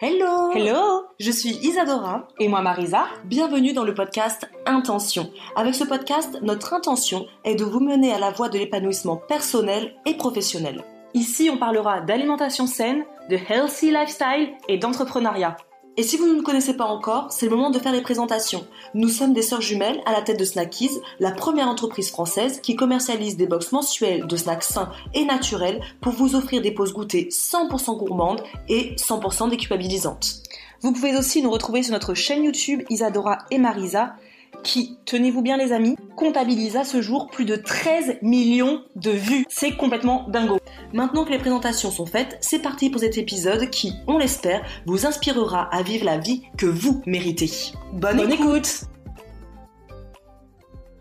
[0.00, 2.26] Hello Hello Je suis Isadora.
[2.38, 5.30] Et moi Marisa Bienvenue dans le podcast Intention.
[5.54, 9.94] Avec ce podcast, notre intention est de vous mener à la voie de l'épanouissement personnel
[10.06, 10.82] et professionnel.
[11.12, 15.58] Ici on parlera d'alimentation saine, de healthy lifestyle et d'entrepreneuriat.
[16.00, 18.66] Et si vous ne nous connaissez pas encore, c'est le moment de faire les présentations.
[18.94, 22.74] Nous sommes des sœurs jumelles à la tête de Snackies, la première entreprise française qui
[22.74, 27.28] commercialise des box mensuelles de snacks sains et naturels pour vous offrir des pauses goûtées
[27.30, 30.42] 100% gourmandes et 100% déculpabilisantes.
[30.80, 34.14] Vous pouvez aussi nous retrouver sur notre chaîne YouTube Isadora et Marisa
[34.62, 39.44] qui, tenez-vous bien les amis, comptabilise à ce jour plus de 13 millions de vues.
[39.48, 40.58] C'est complètement dingo.
[40.92, 45.06] Maintenant que les présentations sont faites, c'est parti pour cet épisode qui, on l'espère, vous
[45.06, 47.50] inspirera à vivre la vie que vous méritez.
[47.92, 48.66] Bonne, Bonne écoute.
[48.66, 48.90] écoute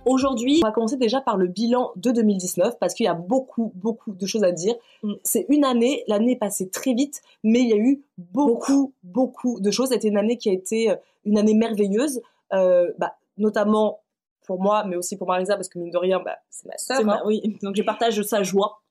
[0.05, 3.71] Aujourd'hui, on va commencer déjà par le bilan de 2019 parce qu'il y a beaucoup,
[3.75, 4.73] beaucoup de choses à dire.
[5.03, 5.13] Mm.
[5.23, 9.59] C'est une année, l'année est passée très vite, mais il y a eu beaucoup, beaucoup
[9.59, 9.89] de choses.
[9.89, 12.21] C'était une année qui a été euh, une année merveilleuse,
[12.53, 14.01] euh, bah, notamment
[14.45, 16.97] pour moi, mais aussi pour Marisa parce que mine de rien, bah, c'est ma sœur.
[17.13, 17.21] Hein.
[17.25, 18.81] oui, donc je partage sa joie.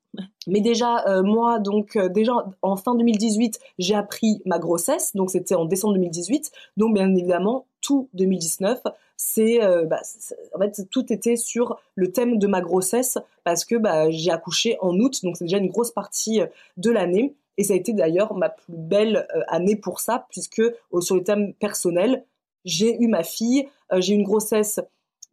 [0.46, 2.32] Mais déjà, euh, moi, donc euh, déjà
[2.62, 6.50] en fin 2018, j'ai appris ma grossesse, donc c'était en décembre 2018.
[6.78, 8.80] Donc bien évidemment, tout 2019,
[9.16, 13.64] c'est, euh, bah, c'est- en fait, tout était sur le thème de ma grossesse parce
[13.66, 16.40] que bah, j'ai accouché en août, donc c'est déjà une grosse partie
[16.78, 17.34] de l'année.
[17.58, 20.62] Et ça a été d'ailleurs ma plus belle année pour ça, puisque
[21.00, 22.24] sur le thème personnel,
[22.68, 24.80] j'ai eu ma fille, euh, j'ai une grossesse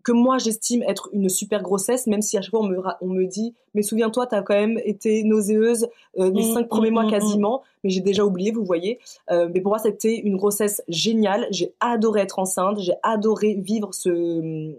[0.04, 2.98] que moi j'estime être une super grossesse, même si à chaque fois on me, ra-
[3.02, 5.88] on me dit, mais souviens-toi, t'as quand même été nauséeuse
[6.20, 9.00] euh, les Mm, cinq premiers mm, mois mm, quasiment, mais j'ai déjà oublié, vous voyez.
[9.32, 11.48] Euh, mais pour moi, c'était une grossesse géniale.
[11.50, 14.76] J'ai adoré être enceinte, j'ai adoré vivre ce,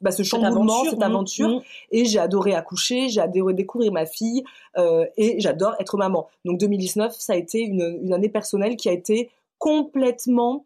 [0.00, 1.60] bah, ce chamboulement, cette mm, aventure, mm.
[1.92, 4.42] et j'ai adoré accoucher, j'ai adoré découvrir ma fille,
[4.76, 6.26] euh, et j'adore être maman.
[6.44, 10.64] Donc 2019, ça a été une, une année personnelle qui a été complètement,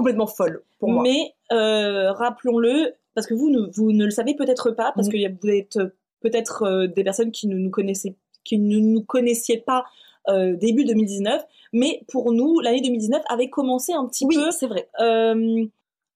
[0.00, 1.02] complètement folle pour moi.
[1.02, 5.12] Mais euh, rappelons-le, parce que vous ne, vous ne le savez peut-être pas, parce Mhm.
[5.12, 5.88] que vous êtes euh,
[6.20, 9.84] peut-être euh, des personnes qui ne nous connaissaient, qui ne nous connaissiez pas
[10.28, 14.66] euh, début 2019, mais pour nous, l'année 2019 avait commencé un petit oui, peu c'est
[14.66, 14.88] vrai.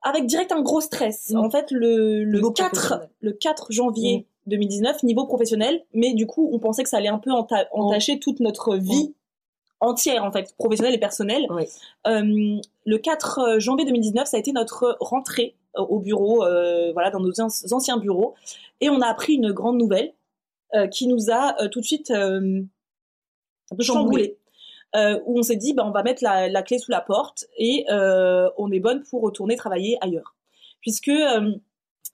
[0.02, 1.30] avec direct un gros stress.
[1.30, 1.40] Mhm.
[1.40, 3.08] En fait, le, le, Niveau 4, professionnel.
[3.20, 4.24] le 4 janvier Mhm.
[4.46, 8.18] 2019, niveau professionnel, mais du coup, on pensait que ça allait un peu enta- entacher
[8.18, 9.14] toute notre vie
[9.84, 11.46] entière, en fait, professionnelle et personnelle.
[11.50, 11.64] Oui.
[12.06, 17.10] Euh, le 4 janvier 2019, ça a été notre rentrée euh, au bureau, euh, voilà,
[17.10, 18.34] dans nos an- anciens bureaux,
[18.80, 20.12] et on a appris une grande nouvelle
[20.74, 22.62] euh, qui nous a euh, tout de suite euh,
[23.70, 24.38] un peu chamboulé.
[24.96, 27.46] Euh, où on s'est dit, bah, on va mettre la, la clé sous la porte
[27.58, 30.36] et euh, on est bonne pour retourner travailler ailleurs.
[30.82, 31.52] Puisque, euh,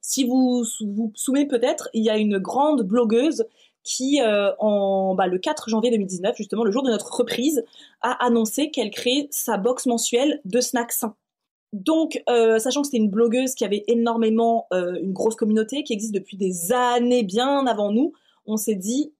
[0.00, 3.44] si vous vous souvenez peut-être, il y a une grande blogueuse
[3.82, 7.64] qui, euh, en, bah, le 4 janvier 2019, justement le jour de notre reprise,
[8.02, 11.16] a annoncé qu'elle crée sa box mensuelle de snacks sains.
[11.72, 15.92] Donc, euh, sachant que c'était une blogueuse qui avait énormément euh, une grosse communauté, qui
[15.92, 18.12] existe depuis des années bien avant nous,
[18.46, 19.12] on s'est dit,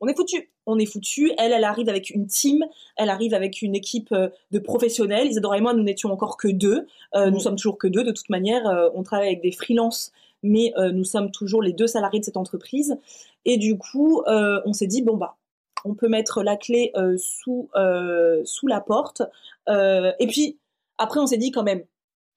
[0.00, 0.50] on est foutu.
[0.66, 1.32] On est foutu.
[1.38, 2.64] Elle, elle arrive avec une team,
[2.96, 5.28] elle arrive avec une équipe de professionnels.
[5.28, 6.86] Isadora et moi, nous n'étions encore que deux.
[7.14, 8.02] Euh, Nous sommes toujours que deux.
[8.02, 12.20] De toute manière, on travaille avec des freelances, mais nous sommes toujours les deux salariés
[12.20, 12.98] de cette entreprise.
[13.44, 15.36] Et du coup, euh, on s'est dit, bon, bah,
[15.84, 19.22] on peut mettre la clé euh, sous, euh, sous la porte.
[19.68, 20.58] Et puis,
[20.98, 21.84] après, on s'est dit quand même,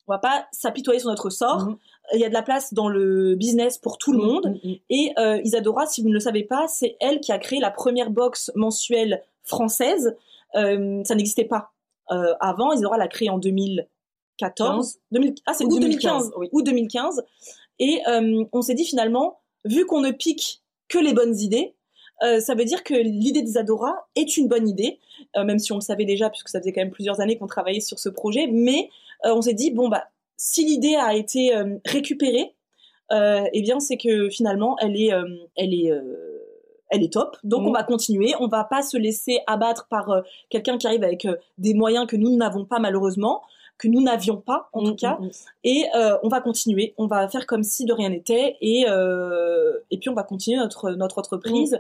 [0.08, 1.66] on va pas s'apitoyer sur notre sort.
[1.66, 1.78] Mhm.
[2.14, 4.58] Il y a de la place dans le business pour tout le monde.
[4.64, 4.78] Mm, mm, mm.
[4.90, 8.10] Et Isadora, si vous ne le savez pas, c'est elle qui a créé la première
[8.10, 10.16] box mensuelle française.
[10.54, 11.74] Ça n'existait pas
[12.08, 12.72] avant.
[12.72, 15.00] Isadora l'a créée en 2014.
[15.12, 16.34] 2000 ah, c'est Ou août 2015, 2015.
[16.38, 16.50] oui.
[16.54, 17.24] Ou 2015.
[17.80, 18.02] Et
[18.54, 21.76] on s'est dit finalement, vu qu'on ne pique que les bonnes idées,
[22.24, 25.00] euh, ça veut dire que l'idée d'Isadora est une bonne idée,
[25.36, 27.48] euh, même si on le savait déjà, puisque ça faisait quand même plusieurs années qu'on
[27.48, 28.48] travaillait sur ce projet.
[28.48, 28.90] Mais
[29.26, 30.06] euh, on s'est dit, bon, bah,
[30.36, 31.52] si l'idée a été
[31.86, 32.54] récupérée,
[33.12, 35.10] eh bien, c'est que finalement, elle est,
[35.56, 35.92] elle est,
[36.90, 37.38] elle est top.
[37.44, 38.34] Donc, on va continuer.
[38.40, 42.36] On va pas se laisser abattre par quelqu'un qui arrive avec des moyens que nous
[42.36, 43.42] n'avons pas malheureusement.
[43.78, 45.20] Que nous n'avions pas en tout cas.
[45.64, 45.86] Et
[46.24, 48.86] on va continuer, on va faire comme si de rien n'était et
[49.90, 51.80] et puis on va continuer notre notre entreprise.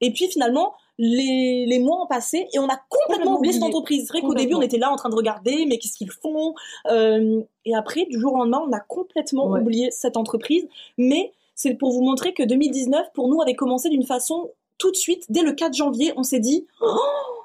[0.00, 4.06] et puis finalement, les, les mois ont passé et on a complètement oublié cette entreprise.
[4.06, 6.54] C'est vrai qu'au début, on était là en train de regarder, mais qu'est-ce qu'ils font
[6.90, 10.66] euh, Et après, du jour au lendemain, on a complètement oublié cette entreprise.
[10.98, 14.96] Mais c'est pour vous montrer que 2019, pour nous, avait commencé d'une façon tout de
[14.96, 15.24] suite.
[15.28, 16.66] Dès le 4 janvier, on s'est dit...
[16.80, 16.96] Oh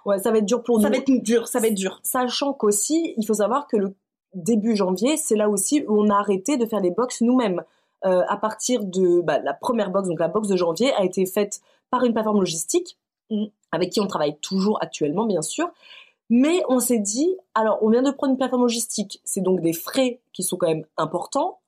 [0.05, 0.83] ouais, ça va être dur pour nous.
[0.83, 1.99] Ça va être dur, ça va être dur.
[2.03, 3.95] Sachant qu'aussi, il faut savoir que le
[4.33, 7.63] début janvier, c'est là aussi où on a arrêté de faire les box nous-mêmes.
[8.05, 11.25] Euh, à partir de bah, la première box, donc la box de janvier, a été
[11.25, 12.97] faite par une plateforme logistique
[13.71, 15.71] avec qui on travaille toujours actuellement, bien sûr.
[16.29, 19.73] Mais on s'est dit, alors on vient de prendre une plateforme logistique, c'est donc des
[19.73, 21.59] frais qui sont quand même importants.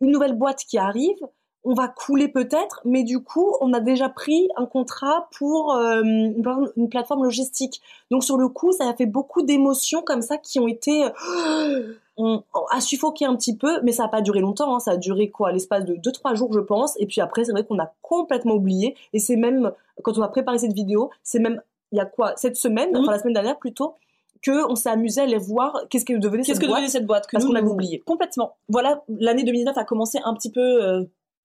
[0.00, 1.18] Une nouvelle boîte qui arrive,
[1.64, 6.02] on va couler peut-être, mais du coup, on a déjà pris un contrat pour euh,
[6.04, 7.80] une plateforme logistique.
[8.10, 11.04] Donc sur le coup, ça a fait beaucoup d'émotions comme ça qui ont été
[12.16, 14.76] on, a suffoqué un petit peu, mais ça n'a pas duré longtemps.
[14.76, 14.80] Hein.
[14.80, 16.94] Ça a duré quoi, l'espace de 2-3 jours, je pense.
[17.00, 18.94] Et puis après, c'est vrai qu'on a complètement oublié.
[19.12, 19.72] Et c'est même
[20.02, 21.60] quand on a préparé cette vidéo, c'est même
[21.92, 22.32] il y a quoi?
[22.36, 23.94] Cette semaine, enfin la semaine dernière plutôt,
[24.42, 27.26] que on s'est amusé à aller voir qu'est-ce que devenait cette, que devenait cette boîte
[27.26, 28.56] que nous on avait oublié complètement.
[28.68, 31.04] Voilà, l'année 2009 a commencé un petit peu euh,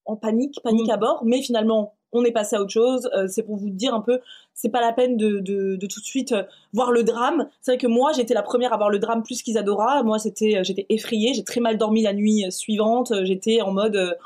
[0.10, 0.92] en panique, panique mm.
[0.92, 3.10] à bord, mais finalement on est passé à autre chose.
[3.16, 4.20] Euh, c'est pour vous dire un peu,
[4.54, 7.48] c'est pas la peine de, de, de tout de suite euh, voir le drame.
[7.62, 10.04] C'est vrai que moi, j'étais la première à voir le drame plus qu'Isadora.
[10.04, 11.34] Moi, c'était, euh, j'étais effrayée.
[11.34, 13.14] J'ai très mal dormi la nuit suivante.
[13.24, 14.18] J'étais en mode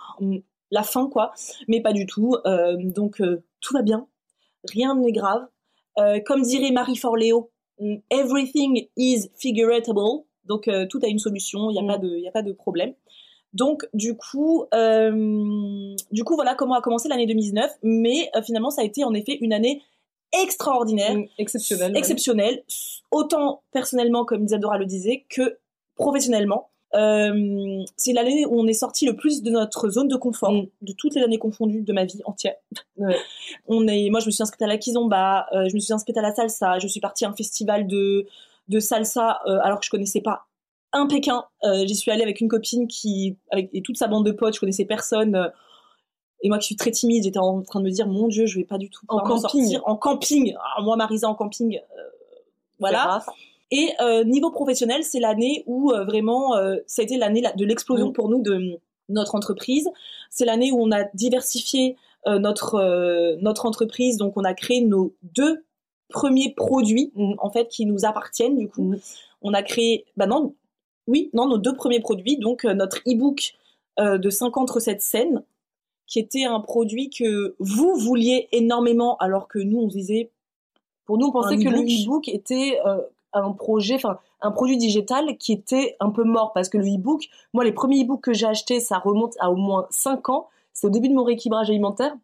[0.72, 1.34] la fin, quoi.
[1.68, 2.38] Mais pas du tout.
[2.80, 3.22] donc
[3.62, 4.08] tout va bien.
[4.72, 5.46] Rien n'est grave.
[6.26, 7.52] comme dirait Marie Forleo,
[8.10, 10.24] everything is figuratable.
[10.46, 11.70] Donc tout a une solution.
[11.70, 11.88] Il n'y a mm.
[11.88, 12.94] pas de, il a pas de problème.
[13.54, 17.72] Donc du coup, euh, du coup voilà comment a commencé l'année 2019.
[17.84, 19.82] Mais euh, finalement, ça a été en effet une année
[20.32, 22.64] extraordinaire, mmh, exceptionnelle, exceptionnelle,
[23.12, 25.58] autant personnellement comme Isadora le disait que
[25.96, 26.70] professionnellement.
[26.96, 30.68] Euh, c'est l'année où on est sorti le plus de notre zone de confort, mmh.
[30.84, 32.54] de toutes les années confondues de ma vie entière.
[33.68, 36.22] on est, moi, je me suis inscrite à la Kizomba, je me suis inscrite à
[36.22, 38.28] la salsa, je suis partie à un festival de
[38.70, 40.46] de salsa alors que je connaissais pas
[40.94, 41.46] un Pékin.
[41.64, 44.56] Euh, j'y suis allée avec une copine qui, avec et toute sa bande de potes,
[44.56, 45.36] je connaissais personne.
[45.36, 45.50] Euh,
[46.42, 48.60] et moi qui suis très timide, j'étais en train de me dire, mon Dieu, je
[48.60, 49.40] vais pas du tout en camping.
[49.42, 49.82] Sortir.
[49.86, 50.56] En camping.
[50.60, 52.02] Ah, moi, Marisa en camping, euh,
[52.80, 53.24] voilà.
[53.72, 53.90] Et
[54.26, 56.54] niveau professionnel, c'est l'année où vraiment,
[56.86, 58.80] ça a été l'année de l'explosion pour nous de
[59.10, 59.90] notre entreprise.
[60.30, 61.96] C'est l'année où on a diversifié
[62.28, 64.18] notre notre entreprise.
[64.18, 65.64] Donc, on a créé nos deux
[66.14, 67.34] premiers produits mm.
[67.40, 68.84] en fait qui nous appartiennent du coup.
[68.84, 69.00] Mm.
[69.42, 70.56] On a créé, bah non,
[71.08, 73.54] oui, non, nos deux premiers produits, donc euh, notre e-book
[74.00, 75.44] euh, de 50 recettes saines,
[76.08, 80.32] qui était un produit que vous vouliez énormément, alors que nous, on disait...
[81.06, 83.02] Pour nous, on pensait que le e-book était euh,
[83.34, 87.26] un projet, enfin un produit digital qui était un peu mort, parce que le e-book,
[87.54, 90.48] moi, les premiers e-books que j'ai achetés, ça remonte à au moins 5 ans.
[90.72, 92.16] C'est au début de mon rééquilibrage alimentaire.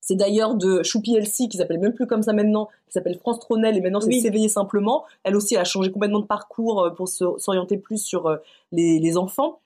[0.00, 3.38] C'est d'ailleurs de Choupi Elsie, qui s'appelle même plus comme ça maintenant, qui s'appelle France
[3.38, 5.04] Tronel, et maintenant c'est s'éveiller simplement.
[5.24, 8.36] Elle aussi a changé complètement de parcours euh, pour s'orienter plus sur euh,
[8.72, 9.60] les, enfants.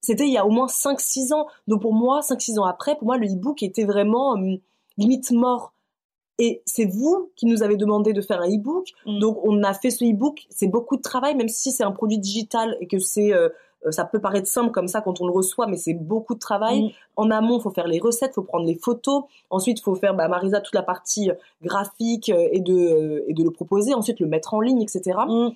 [0.00, 1.46] C'était il y a au moins 5-6 ans.
[1.68, 4.56] Donc pour moi, 5-6 ans après, pour moi, le e-book était vraiment euh,
[4.98, 5.72] limite mort.
[6.38, 8.88] Et c'est vous qui nous avez demandé de faire un e-book.
[9.06, 9.18] Mm.
[9.20, 10.46] Donc on a fait ce e-book.
[10.50, 13.48] C'est beaucoup de travail, même si c'est un produit digital et que c'est euh,
[13.90, 16.84] ça peut paraître simple comme ça quand on le reçoit, mais c'est beaucoup de travail.
[16.84, 16.90] Mm.
[17.16, 19.24] En amont, il faut faire les recettes, il faut prendre les photos.
[19.50, 23.34] Ensuite, il faut faire, bah, Marisa, toute la partie euh, graphique euh, et de, et
[23.34, 23.94] de le proposer.
[23.94, 25.18] Ensuite, le mettre en ligne, etc.
[25.28, 25.48] Mm.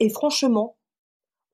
[0.00, 0.76] Et franchement,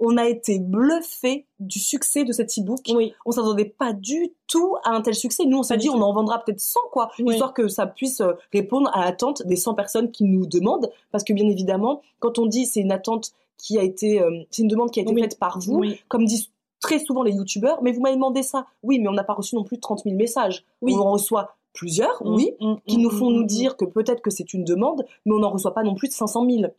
[0.01, 2.81] on a été bluffé du succès de cet e-book.
[2.93, 3.15] Oui.
[3.25, 5.45] On s'attendait pas du tout à un tel succès.
[5.47, 8.21] Nous, on s'est dit, on en vendra peut-être 100, quoi, histoire que ça puisse
[8.53, 10.91] répondre à l'attente des 100 personnes qui nous demandent.
[11.13, 14.63] Parce que bien évidemment, quand on dit c'est une attente qui a été, euh, c'est
[14.63, 17.93] une demande qui a été faite par vous, comme disent très souvent les youtubeurs, mais
[17.93, 18.67] vous m'avez demandé ça.
[18.83, 20.65] Oui, mais on n'a pas reçu non plus 30 000 messages.
[20.83, 24.23] On en reçoit plusieurs, mm, oui, mm, qui nous mm, font nous dire que peut-être
[24.23, 26.73] que c'est une demande, mais on n'en reçoit pas non plus de 500 000.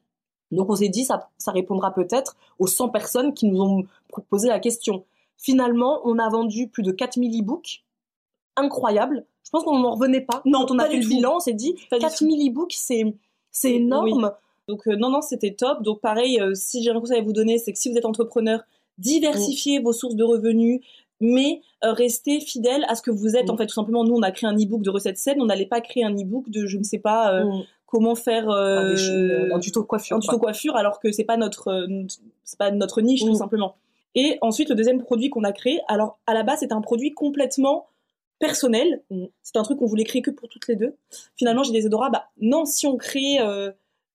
[0.51, 3.84] Donc on s'est dit, ça, ça répondra peut-être aux 100 personnes qui nous ont
[4.29, 5.03] posé la question.
[5.38, 7.84] Finalement, on a vendu plus de 4000 e-books.
[8.55, 9.25] Incroyable.
[9.44, 10.41] Je pense qu'on n'en revenait pas.
[10.46, 13.15] Non, Quand on a fait le bilan, on s'est dit, 4000 e-books, c'est,
[13.51, 14.32] c'est énorme.
[14.67, 15.84] Donc euh, non, non, c'était top.
[15.84, 18.05] Donc pareil, euh, si j'ai un conseil à vous donner, c'est que si vous êtes
[18.05, 18.62] entrepreneur,
[18.98, 20.81] diversifiez vos sources de revenus,
[21.22, 23.50] mais euh, restez fidèle à ce que vous êtes.
[23.50, 25.41] En fait, tout simplement, nous, on a créé un e-book de recettes saines.
[25.41, 27.43] On n'allait pas créer un e-book de, je ne sais pas,
[27.86, 30.17] comment faire un tuto coiffure.
[30.17, 31.88] Un tuto coiffure, alors que c'est pas notre,
[32.43, 33.75] c'est pas notre niche, tout simplement.
[34.15, 37.13] Et ensuite, le deuxième produit qu'on a créé, alors à la base, c'est un produit
[37.13, 37.88] complètement
[38.39, 39.01] personnel.
[39.41, 40.95] C'est un truc qu'on voulait créer que pour toutes les deux.
[41.38, 43.39] Finalement, j'ai des Edora, bah non, si on crée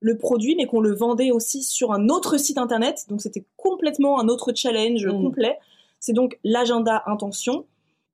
[0.01, 3.05] le produit, mais qu'on le vendait aussi sur un autre site internet.
[3.09, 5.23] Donc c'était complètement un autre challenge Mm.
[5.23, 5.59] complet.
[6.01, 7.67] C'est donc l'agenda intention.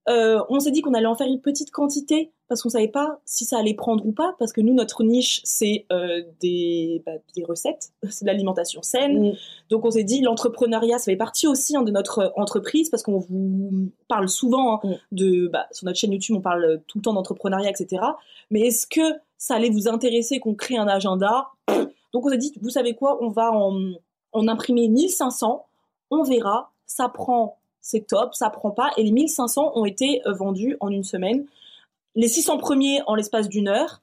[0.08, 3.18] Euh, on s'est dit qu'on allait en faire une petite quantité parce qu'on savait pas
[3.24, 4.34] si ça allait prendre ou pas.
[4.38, 9.34] Parce que nous, notre niche, c'est euh, des, bah, des recettes, c'est de l'alimentation saine.
[9.68, 13.18] Donc on s'est dit l'entrepreneuriat, ça fait partie aussi hein, de notre entreprise parce qu'on
[13.18, 17.14] vous parle souvent hein, de bah, sur notre chaîne YouTube, on parle tout le temps
[17.14, 18.02] d'entrepreneuriat, etc.
[18.50, 21.48] Mais est-ce que ça allait vous intéresser qu'on crée un agenda?
[22.12, 23.92] Donc on s'est dit, vous savez quoi, on va en,
[24.32, 25.66] en imprimer 1500,
[26.10, 30.32] on verra, ça prend, c'est top, ça prend pas, et les 1500 ont été euh,
[30.32, 31.44] vendus en une semaine.
[32.16, 34.02] Les 600 premiers en l'espace d'une heure,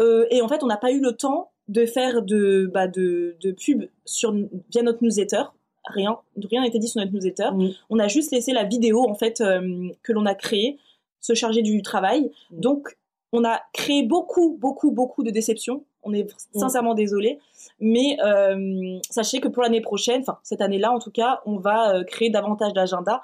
[0.00, 3.36] Euh, et en fait on n'a pas eu le temps de faire de, bah, de,
[3.40, 4.32] de pub sur,
[4.70, 5.44] via notre newsletter.
[5.84, 7.50] Rien, rien n'a été dit sur notre newsletter.
[7.90, 10.78] On a juste laissé la vidéo en fait euh, que l'on a créée
[11.20, 12.30] se charger du travail.
[12.50, 12.96] Donc
[13.32, 15.84] on a créé beaucoup, beaucoup, beaucoup de déceptions.
[16.02, 17.38] On est sincèrement désolé,
[17.78, 22.02] mais euh, sachez que pour l'année prochaine, enfin cette année-là en tout cas, on va
[22.04, 23.20] créer davantage d'agendas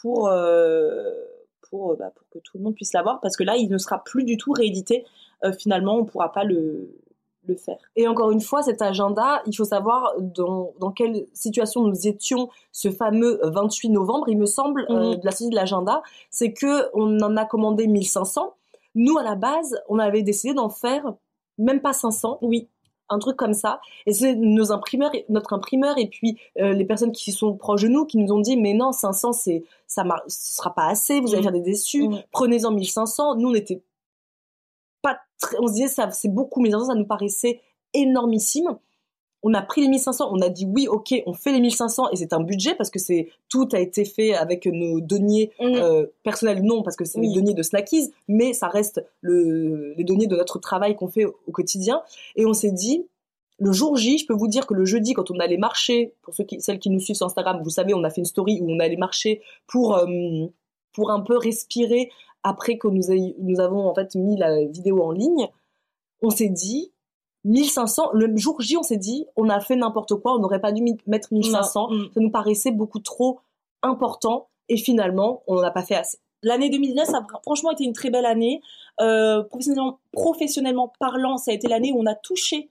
[0.00, 1.12] pour euh,
[1.72, 3.78] pour, euh, bah, pour que tout le monde puisse l'avoir, parce que là, il ne
[3.78, 5.04] sera plus du tout réédité.
[5.44, 6.88] Euh, finalement, on pourra pas le
[7.48, 7.78] le faire.
[7.96, 12.48] Et encore une fois, cet agenda, il faut savoir dans, dans quelle situation nous étions
[12.70, 15.16] ce fameux 28 novembre, il me semble, euh, Mhm.
[15.16, 18.54] de la sortie de l'agenda, c'est que on en a commandé 1500.
[18.94, 21.14] Nous, à la base, on avait décidé d'en faire
[21.58, 22.38] même pas 500.
[22.42, 22.68] Oui.
[23.12, 23.80] Un truc comme ça.
[24.06, 27.88] Et c'est nos imprimeurs, notre imprimeur et puis euh, les personnes qui sont proches de
[27.88, 31.28] nous qui nous ont dit mais non 500 c'est ça ce sera pas assez, vous
[31.34, 31.42] allez Mhm.
[31.42, 32.08] faire des déçus.
[32.08, 32.22] Mhm.
[32.32, 33.34] Prenez-en 1500.
[33.36, 33.82] Nous on était
[35.02, 37.60] pas très, on se disait ça c'est beaucoup 1500 ça nous paraissait
[37.92, 38.78] énormissime.
[39.42, 42.16] On a pris les 1500, on a dit oui, ok, on fait les 1500 et
[42.16, 46.62] c'est un budget parce que c'est tout a été fait avec nos deniers euh, personnels,
[46.62, 47.28] non parce que c'est Oui.
[47.28, 51.24] les deniers de Snackies, mais ça reste le, les deniers de notre travail qu'on fait
[51.24, 52.02] au, quotidien.
[52.36, 53.06] Et on s'est dit,
[53.58, 56.34] le jour J, je peux vous dire que le jeudi, quand on allait marcher, pour
[56.34, 58.60] ceux qui, celles qui nous suivent sur Instagram, vous savez, on a fait une story
[58.62, 60.46] où on allait marcher pour euh,
[60.92, 62.10] pour un peu respirer
[62.42, 63.02] après que nous,
[63.38, 65.48] nous avons en fait mis la vidéo en ligne.
[66.22, 66.91] On s'est dit
[67.44, 68.10] 1500.
[68.14, 70.82] Le jour J, on s'est dit, on a fait n'importe quoi, on n'aurait pas dû
[71.06, 71.90] mettre 1500.
[71.90, 71.96] Non.
[71.96, 72.10] Mm.
[72.14, 73.40] Ça nous paraissait beaucoup trop
[73.82, 76.18] important et finalement, on n'en a pas fait assez.
[76.42, 78.60] L'année 2019, ça a franchement été une très belle année.
[79.00, 82.70] Euh, professionnellement, professionnellement parlant, ça a été l'année où on a touché,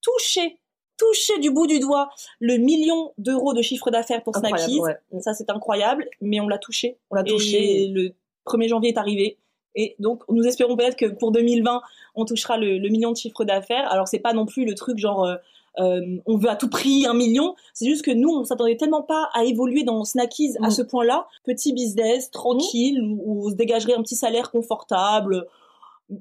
[0.00, 0.58] touché,
[0.96, 4.36] touché du bout du doigt le million d'euros de chiffre d'affaires pour.
[4.36, 5.20] Incroyable, ouais.
[5.20, 6.98] Ça, c'est incroyable, mais on l'a touché.
[7.10, 7.88] On l'a Et touché.
[7.88, 8.14] le
[8.46, 9.38] 1er janvier est arrivé.
[9.74, 11.80] Et donc, nous espérons peut-être que pour 2020,
[12.14, 13.90] on touchera le, le million de chiffre d'affaires.
[13.90, 15.34] Alors, c'est pas non plus le truc genre, euh,
[15.80, 17.56] euh, on veut à tout prix un million.
[17.72, 20.70] C'est juste que nous, on s'attendait tellement pas à évoluer dans Snackies à Mm.
[20.70, 21.26] ce point-là.
[21.44, 25.46] Petit business, tranquille, où on se dégagerait un petit salaire confortable.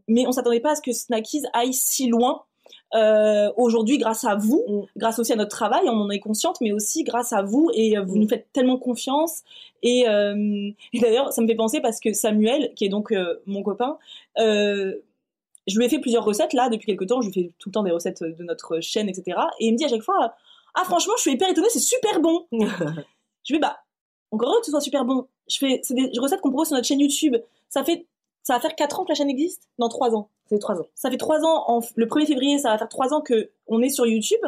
[0.08, 2.42] Mais on s'attendait pas à ce que Snackies aille si loin.
[2.96, 4.82] Euh, aujourd'hui, grâce à vous, Mm.
[4.98, 7.98] grâce aussi à notre travail, on en est consciente, mais aussi grâce à vous et
[7.98, 8.20] euh, vous Mm.
[8.22, 9.42] nous faites tellement confiance.
[9.82, 13.42] Et, euh, et d'ailleurs, ça me fait penser parce que Samuel, qui est donc euh,
[13.46, 13.98] mon copain,
[15.66, 17.22] je lui ai fait plusieurs recettes là depuis quelques temps.
[17.22, 19.38] Je lui fais tout le temps des recettes de notre chaîne, etc.
[19.60, 20.34] Et il me dit à chaque fois,
[20.76, 22.46] ah franchement, je suis hyper étonnée, c'est super bon.
[22.52, 23.78] Je lui dis bah
[24.32, 25.28] encore heureux que ce soit super bon.
[25.50, 27.36] Je fais c'est des recettes qu'on propose sur notre chaîne YouTube.
[27.70, 28.06] Ça fait
[28.44, 29.70] ça va faire 4 ans que la chaîne existe?
[29.80, 30.30] Non, 3 ans.
[30.48, 30.86] C'est trois ans.
[30.94, 33.82] Ça fait 3 ans, en, le 1er février, ça va faire 3 ans que on
[33.82, 34.42] est sur YouTube.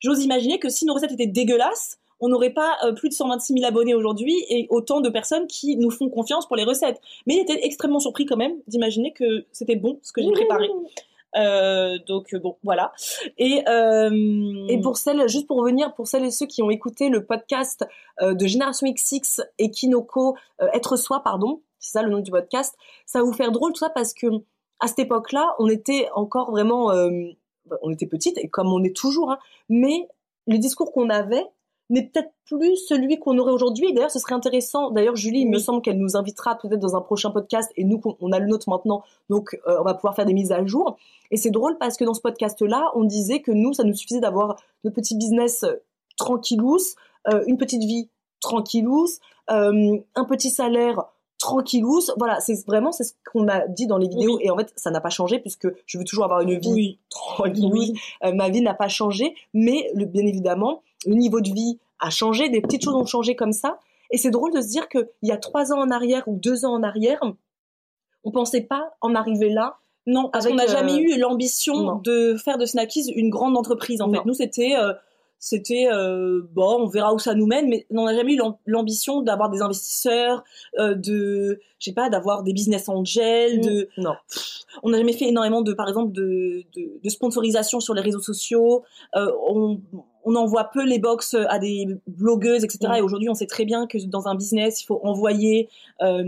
[0.00, 3.52] J'ose imaginer que si nos recettes étaient dégueulasses, on n'aurait pas euh, plus de 126
[3.54, 7.00] 000 abonnés aujourd'hui et autant de personnes qui nous font confiance pour les recettes.
[7.26, 10.70] Mais il était extrêmement surpris quand même d'imaginer que c'était bon ce que j'ai préparé.
[11.36, 12.92] Euh, donc euh, bon, voilà.
[13.38, 17.08] Et, euh, Et pour celles, juste pour revenir, pour celles et ceux qui ont écouté
[17.08, 17.84] le podcast
[18.20, 20.36] de Génération XX et Kinoko,
[20.72, 22.76] Être Soi, pardon, c'est ça le nom du podcast,
[23.06, 24.26] ça va vous faire drôle tout ça parce que
[24.80, 27.10] à cette époque-là, on était encore vraiment, euh,
[27.82, 29.38] on était petite et comme on est toujours, hein,
[29.68, 30.08] mais
[30.46, 31.46] le discours qu'on avait
[31.90, 33.92] n'est peut-être plus celui qu'on aurait aujourd'hui.
[33.92, 34.90] D'ailleurs, ce serait intéressant.
[34.90, 38.00] D'ailleurs, Julie, il me semble qu'elle nous invitera peut-être dans un prochain podcast et nous,
[38.20, 40.96] on a le nôtre maintenant, donc euh, on va pouvoir faire des mises à jour.
[41.30, 44.20] Et c'est drôle parce que dans ce podcast-là, on disait que nous, ça nous suffisait
[44.20, 45.74] d'avoir notre petit business euh,
[46.16, 46.78] tranquillous,
[47.28, 48.08] euh, une petite vie
[48.40, 49.08] tranquillous,
[49.48, 51.04] un petit salaire
[51.44, 52.00] tranquillous.
[52.16, 54.38] Voilà, c'est vraiment c'est ce qu'on a dit dans les vidéos.
[54.40, 56.98] Et en fait, ça n'a pas changé puisque je veux toujours avoir une vie oui,
[57.10, 57.70] tranquillous.
[57.72, 57.92] oui.
[58.24, 62.10] Euh, ma vie n'a pas changé, mais le, bien évidemment, le niveau de vie a
[62.10, 63.78] changé, des petites choses ont changé comme ça.
[64.10, 66.64] Et c'est drôle de se dire qu'il y a trois ans en arrière ou deux
[66.64, 67.20] ans en arrière,
[68.24, 69.76] on pensait pas en arriver là.
[70.06, 74.00] Non, parce qu'on n'a euh, jamais eu l'ambition de faire de Snackies une grande entreprise.
[74.02, 74.14] En Non.
[74.20, 74.92] fait, nous c'était euh,
[75.44, 79.20] c'était euh, bon, on verra où ça nous mène, mais on n'a jamais eu l'ambition
[79.20, 80.42] d'avoir des investisseurs,
[80.78, 84.04] euh, de, je sais pas, d'avoir des business angels, de, mm.
[84.04, 84.14] non.
[84.82, 88.84] on n'a jamais fait énormément de, par exemple, de, de, sponsorisation sur les réseaux sociaux.
[89.16, 89.82] Euh, on,
[90.24, 92.78] on envoie peu les box à des blogueuses, etc.
[92.88, 92.96] Mm.
[92.96, 95.68] Et aujourd'hui, on sait très bien que dans un business, il faut envoyer
[96.00, 96.22] euh,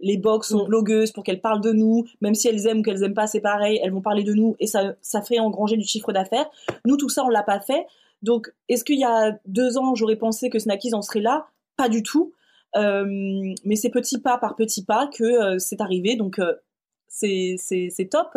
[0.00, 0.68] les box aux mm.
[0.68, 3.40] blogueuses pour qu'elles parlent de nous, même si elles aiment ou qu'elles aiment pas, c'est
[3.40, 6.48] pareil, elles vont parler de nous et ça, ça fait engranger du chiffre d'affaires.
[6.86, 7.84] Nous, tout ça, on l'a pas fait.
[8.22, 11.46] Donc, est-ce qu'il y a deux ans, j'aurais pensé que Snackies en serait là?
[11.76, 12.32] Pas du tout.
[12.76, 13.04] Euh,
[13.64, 16.16] mais c'est petit pas par petit pas que euh, c'est arrivé.
[16.16, 16.54] Donc, euh,
[17.08, 18.36] c'est top.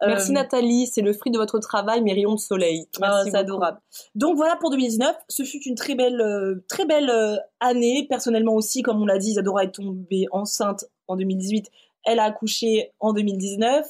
[0.00, 2.86] Merci Nathalie, c'est le fruit de votre travail, mes rayons de soleil.
[3.02, 3.80] Ah, c'est adorable.
[4.14, 6.22] Donc voilà pour 2019, ce fut une très belle,
[6.68, 7.10] très belle
[7.58, 8.06] année.
[8.08, 11.68] Personnellement aussi, comme on l'a dit, Isadora est tombée enceinte en 2018.
[12.04, 13.88] Elle a accouché en 2019.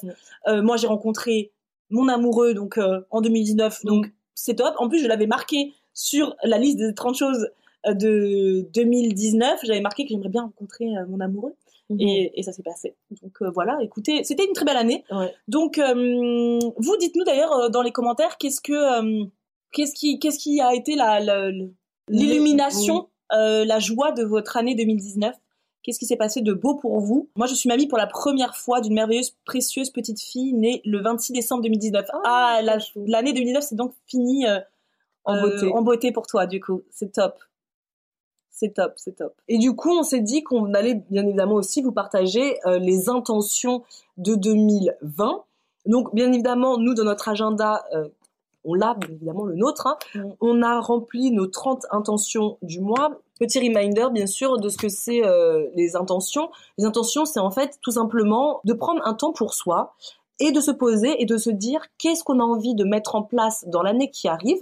[0.63, 1.51] moi, j'ai rencontré
[1.91, 2.79] mon amoureux donc
[3.11, 3.85] en 2019.
[3.85, 4.11] Donc
[4.43, 4.73] c'est top.
[4.77, 7.49] En plus, je l'avais marqué sur la liste des 30 choses
[7.87, 9.59] euh, de 2019.
[9.63, 11.55] J'avais marqué que j'aimerais bien rencontrer euh, mon amoureux.
[11.89, 11.99] Mhm.
[11.99, 12.95] Et, ça s'est passé.
[13.21, 15.03] Donc euh, voilà, écoutez, c'était une très belle année.
[15.47, 19.23] Donc vous dites-nous d'ailleurs dans les commentaires qu'est-ce que
[19.71, 21.49] qu'est-ce qui qu'est-ce qui a été la
[22.07, 25.35] l'illumination, la joie de votre année 2019
[25.83, 27.29] Qu'est-ce qui s'est passé de beau pour vous?
[27.35, 31.01] Moi, je suis mamie pour la première fois d'une merveilleuse, précieuse petite fille née le
[31.01, 32.05] 26 décembre 2019.
[32.25, 34.59] Ah, ah l'année 2019, c'est donc fini euh,
[35.23, 35.71] en, beauté.
[35.73, 36.83] en beauté pour toi, du coup.
[36.91, 37.35] C'est top.
[38.51, 39.33] C'est top, c'est top.
[39.47, 43.07] Et du coup, on s'est dit qu'on allait bien évidemment aussi vous partager euh, les
[43.07, 43.83] intentions
[44.17, 45.43] de 2020.
[45.85, 48.09] Donc, bien évidemment, nous, dans notre agenda, euh,
[48.65, 49.87] on l'a bien évidemment le nôtre.
[49.87, 49.97] Hein.
[50.13, 50.31] Mm.
[50.41, 53.21] On a rempli nos 30 intentions du mois.
[53.39, 56.49] Petit reminder bien sûr de ce que c'est euh, les intentions.
[56.77, 59.95] Les intentions, c'est en fait tout simplement de prendre un temps pour soi
[60.39, 63.23] et de se poser et de se dire qu'est-ce qu'on a envie de mettre en
[63.23, 64.61] place dans l'année qui arrive.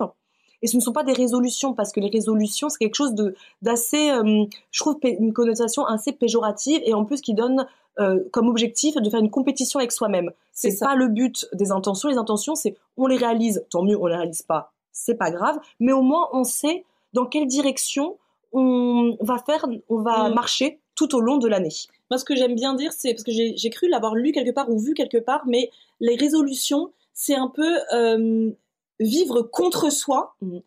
[0.61, 3.35] Et ce ne sont pas des résolutions parce que les résolutions c'est quelque chose de
[3.63, 7.67] d'assez, euh, je trouve une connotation assez péjorative et en plus qui donne
[7.99, 10.31] euh, comme objectif de faire une compétition avec soi-même.
[10.53, 12.09] C'est pas le but des intentions.
[12.09, 15.59] Les intentions, c'est on les réalise, tant mieux, on les réalise pas, c'est pas grave,
[15.79, 18.17] mais au moins on sait dans quelle direction
[18.53, 20.33] on va faire, on va mm.
[20.33, 21.73] marcher tout au long de l'année.
[22.09, 24.69] Moi, ce que j'aime bien dire, c'est parce que j'ai cru l'avoir lu quelque part
[24.69, 28.51] ou vu quelque part, mais les résolutions, c'est un peu euh,
[28.99, 30.35] vivre contre soi.
[30.41, 30.59] Mm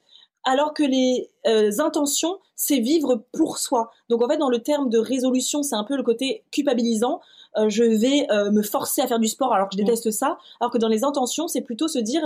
[0.45, 3.90] alors que les euh, intentions, c'est vivre pour soi.
[4.09, 7.21] Donc en fait, dans le terme de résolution, c'est un peu le côté culpabilisant.
[7.57, 10.38] Euh, je vais euh, me forcer à faire du sport alors que je déteste ça.
[10.61, 12.23] Alors que dans les intentions, c'est plutôt se dire,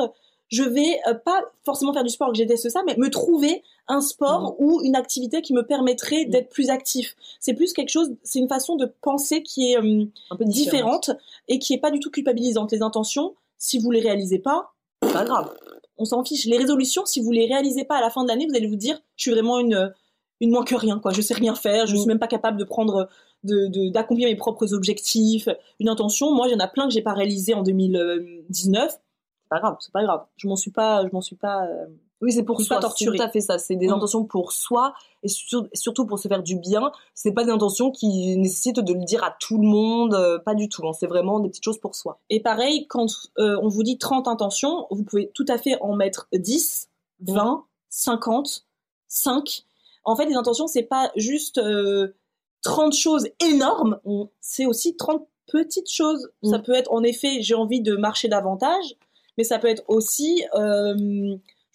[0.49, 4.53] je vais pas forcément faire du sport que déteste ça, mais me trouver un sport
[4.53, 4.65] mmh.
[4.65, 6.31] ou une activité qui me permettrait mmh.
[6.31, 7.17] d'être plus actif.
[7.41, 11.11] C'est plus quelque chose, c'est une façon de penser qui est un peu différente
[11.49, 12.73] et qui est pas du tout culpabilisante.
[12.73, 15.55] Les intentions, si vous les réalisez pas, pas grave
[15.99, 16.47] on s'en fiche.
[16.47, 18.77] Les résolutions, si vous les réalisez pas à la fin de l'année, vous allez vous
[18.77, 19.93] dire, je suis vraiment une,
[20.41, 21.13] une moins que rien, quoi.
[21.13, 23.09] Je sais rien faire, je ne suis même pas capable de prendre,
[23.45, 25.49] de, d'accomplir mes propres objectifs,
[25.81, 26.33] une intention.
[26.33, 28.99] Moi, il y en a plein que j'ai pas réalisé en 2019.
[29.55, 30.25] C'est pas grave, c'est pas grave.
[30.37, 31.87] Je m'en suis pas, je m'en suis pas, euh,
[32.25, 32.81] oui, c'est pour soi.
[32.97, 33.59] C'est tout à fait ça.
[33.59, 33.93] C'est des mm.
[33.93, 36.91] intentions pour soi et surtout pour se faire du bien.
[37.15, 40.15] C'est pas des intentions qui nécessitent de le dire à tout le monde.
[40.15, 40.87] Euh, pas du tout.
[40.89, 40.93] Hein.
[40.99, 42.19] C'est vraiment des petites choses pour soi.
[42.31, 43.07] Et pareil, quand
[43.39, 46.89] euh, on vous dit 30 intentions, vous pouvez tout à fait en mettre 10,
[47.21, 48.65] 20, 50,
[49.09, 49.65] 5.
[50.05, 51.61] En fait, les intentions, c'est pas juste
[52.63, 54.01] 30 euh, choses énormes.
[54.41, 56.31] C'est aussi 30 petites choses.
[56.43, 56.63] Ça mm.
[56.63, 58.97] peut être, en effet, j'ai envie de marcher davantage.
[59.39, 60.45] Mais ça peut être aussi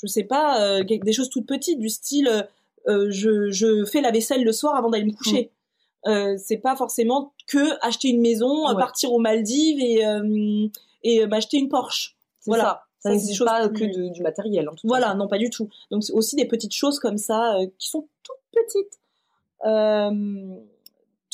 [0.02, 2.43] je sais pas, euh, des choses toutes petites du style euh,
[2.88, 5.52] euh, je, je, fais la vaisselle le soir avant d'aller me coucher.
[6.06, 6.38] Mm.
[6.38, 10.02] c'est pas forcément que acheter une maison, partir aux Maldives et,
[11.04, 12.15] et m'acheter une Porsche.
[12.45, 12.84] Voilà.
[13.00, 14.67] Ça, ça pas que du matériel.
[14.69, 15.69] En tout voilà, non, pas du tout.
[15.91, 19.00] Donc c'est aussi des petites choses comme ça qui sont toutes petites.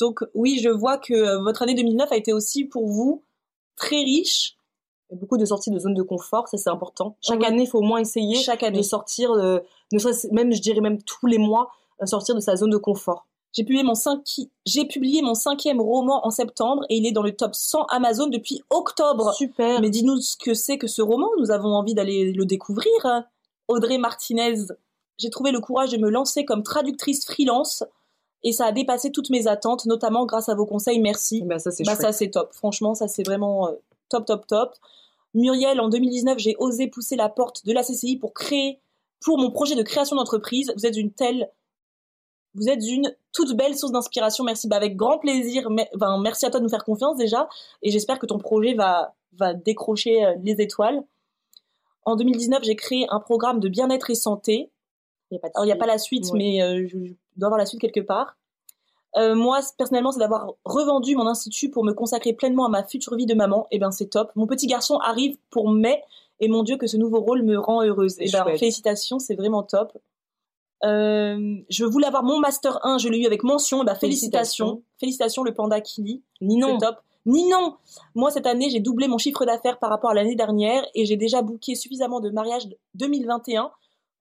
[0.00, 3.22] donc oui, je vois que votre année 2009 a été aussi pour vous
[3.76, 4.55] très riche
[5.12, 7.16] beaucoup de sorties de zone de confort, ça c'est important.
[7.20, 8.78] Chaque année, il faut au moins essayer Chaque année.
[8.78, 9.60] de sortir, euh,
[10.32, 11.70] même je dirais même tous les mois,
[12.02, 13.26] euh, sortir de sa zone de confort.
[13.52, 13.94] J'ai publié mon
[14.66, 18.26] j'ai publié mon cinquième roman en septembre et il est dans le top 100 Amazon
[18.26, 19.32] depuis octobre.
[19.32, 19.80] Super.
[19.80, 21.28] Mais dis-nous ce que c'est que ce roman.
[21.38, 22.90] Nous avons envie d'aller le découvrir.
[23.68, 24.66] Audrey Martinez.
[25.16, 27.82] J'ai trouvé le courage de me lancer comme traductrice freelance
[28.44, 31.00] et ça a dépassé toutes mes attentes, notamment grâce à vos conseils.
[31.00, 31.42] Merci.
[31.42, 32.52] Bah ça c'est bah, ça c'est top.
[32.52, 33.72] Franchement, ça c'est vraiment euh,
[34.08, 34.74] top, top, top.
[35.34, 38.80] Muriel, en 2019, j'ai osé pousser la porte de la CCI pour créer,
[39.20, 40.72] pour mon projet de création d'entreprise.
[40.76, 41.50] Vous êtes une telle,
[42.54, 44.44] vous êtes une toute belle source d'inspiration.
[44.44, 44.66] Merci.
[44.66, 45.68] Bah, avec grand plaisir.
[45.70, 47.48] merci à toi de nous faire confiance déjà.
[47.82, 51.04] Et j'espère que ton projet va, va décrocher euh, les étoiles.
[52.06, 54.70] En 2019, j'ai créé un programme de bien-être et santé.
[55.30, 58.36] Il n'y a, pas la suite, mais je, dois avoir la suite quelque part.
[59.16, 63.26] Moi, personnellement, c'est d'avoir revendu mon institut pour me consacrer pleinement à ma future vie
[63.26, 63.66] de maman.
[63.70, 64.30] Et eh ben, c'est top.
[64.36, 66.02] Mon petit garçon arrive pour mai,
[66.40, 68.18] et mon Dieu, que ce nouveau rôle me rend heureuse.
[68.20, 69.96] Et eh ben, félicitations, c'est vraiment top.
[70.84, 73.82] Euh, je voulais avoir mon master 1, je l'ai eu avec mention.
[73.82, 74.82] Et bah, félicitations.
[75.00, 76.22] félicitations, le panda Kili.
[76.40, 76.78] Ni non.
[76.78, 76.96] top.
[77.24, 77.76] Ni non.
[78.14, 81.16] Moi, cette année, j'ai doublé mon chiffre d'affaires par rapport à l'année dernière et j'ai
[81.16, 83.70] déjà booké suffisamment de mariages 2021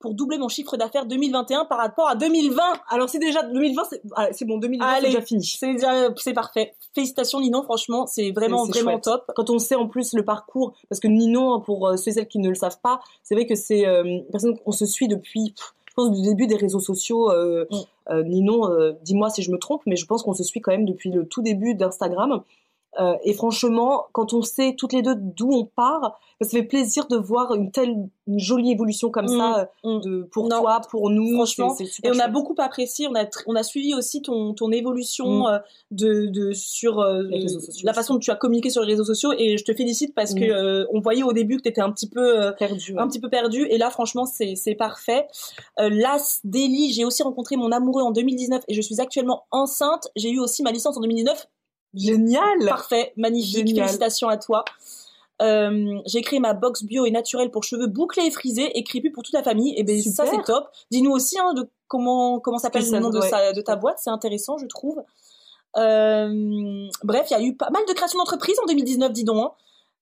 [0.05, 2.61] pour doubler mon chiffre d'affaires 2021 par rapport à 2020.
[2.89, 3.81] Alors c'est déjà 2020,
[4.15, 5.43] ah, c'est bon, 2020 c'est déjà fini.
[5.43, 6.75] C'est déjà, c'est parfait.
[6.93, 9.31] Félicitations Ninon, franchement, c'est vraiment vraiment top.
[9.35, 12.27] Quand on sait en plus le parcours, parce que Ninon, pour euh, ceux et celles
[12.27, 15.07] qui ne le savent pas, c'est vrai que c'est euh, une personne qu'on se suit
[15.07, 15.55] depuis
[15.95, 17.31] pense, du début des réseaux sociaux.
[17.31, 17.75] Euh, mm.
[18.11, 18.69] euh, Ninon,
[19.03, 21.27] dis-moi si je me trompe, mais je pense qu'on se suit quand même depuis le
[21.27, 22.43] tout début d'Instagram.
[22.99, 27.07] Euh, et franchement, quand on sait toutes les deux d'où on part, ça fait plaisir
[27.07, 30.01] de voir une telle une jolie évolution comme ça mm, mm.
[30.01, 31.35] de pour toi, pour nous.
[31.35, 33.07] Franchement, et on a beaucoup apprécié.
[33.07, 35.45] On a on a suivi aussi ton ton évolution mm.
[35.45, 35.59] euh,
[35.91, 37.23] de de sur euh,
[37.83, 39.33] la façon dont tu as communiqué sur les réseaux sociaux.
[39.37, 42.09] Et je te félicite parce que on voyait au début que tu étais un petit
[42.09, 43.67] peu perdu, un petit peu perdu.
[43.69, 45.27] Et là, franchement, c'est c'est parfait.
[45.77, 50.07] Las Daily, j'ai aussi rencontré mon amoureux en 2019 et je suis actuellement enceinte.
[50.15, 51.47] J'ai eu aussi ma licence en 2019
[51.95, 52.65] Génial.
[52.65, 53.67] Parfait, magnifique.
[53.75, 54.65] Félicitations à toi.
[55.41, 59.11] Euh, j'ai créé ma box bio et naturelle pour cheveux bouclés et frisés et crépus
[59.11, 59.73] pour toute la famille.
[59.77, 60.69] Et ben ça c'est top.
[60.91, 64.57] Dis-nous aussi hein, de comment comment s'appelle le nom de, de ta boîte, c'est intéressant
[64.57, 65.03] je trouve.
[65.77, 69.37] Euh, bref, il y a eu pas mal de créations d'entreprises en 2019, dis donc.
[69.39, 69.51] Hein.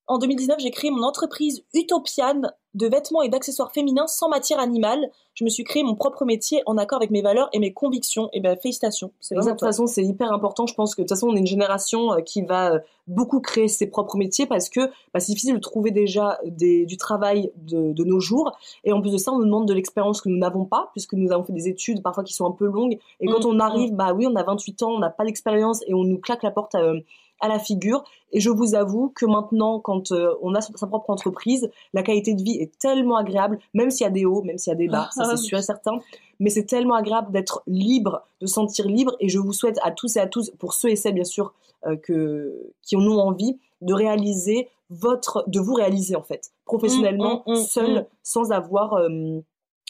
[0.07, 2.41] En 2019, j'ai créé mon entreprise Utopian
[2.73, 5.09] de vêtements et d'accessoires féminins sans matière animale.
[5.33, 8.29] Je me suis créé mon propre métier en accord avec mes valeurs et mes convictions.
[8.33, 9.11] Et ben félicitations.
[9.31, 10.65] de toute façon, c'est hyper important.
[10.65, 13.39] Je pense que de toute façon, on est une génération euh, qui va euh, beaucoup
[13.39, 18.03] créer ses propres métiers parce que bah, c'est difficile de trouver déjà du travail de,
[18.03, 18.51] nos jours.
[18.83, 21.13] Et en plus de ça, on nous demande de l'expérience que nous n'avons pas puisque
[21.13, 22.97] nous avons fait des études parfois qui sont un peu longues.
[23.19, 23.95] Et quand mmh, on arrive, mmh.
[23.95, 26.51] bah oui, on a 28 ans, on n'a pas l'expérience et on nous claque la
[26.51, 26.75] porte.
[26.75, 26.99] À, euh,
[27.43, 28.03] à la figure.
[28.31, 32.33] Et je vous avoue que maintenant, quand euh, on a sa propre entreprise, la qualité
[32.33, 34.77] de vie est tellement agréable, même s'il y a des hauts, même s'il y a
[34.77, 35.99] des bas, ça c'est sûr et certain.
[36.39, 39.15] Mais c'est tellement agréable d'être libre, de sentir libre.
[39.19, 41.53] Et je vous souhaite à tous et à tous, pour ceux et celles bien sûr
[41.85, 47.43] euh, que qui en ont envie, de réaliser votre, de vous réaliser en fait, professionnellement,
[47.45, 49.41] mmh, mmh, mmh, seul, sans avoir euh,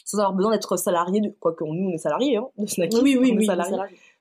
[0.04, 2.96] sans avoir besoin d'être salarié, de, quoi que nous on est salarié hein, de Snacky,
[3.00, 3.46] oui oui oui,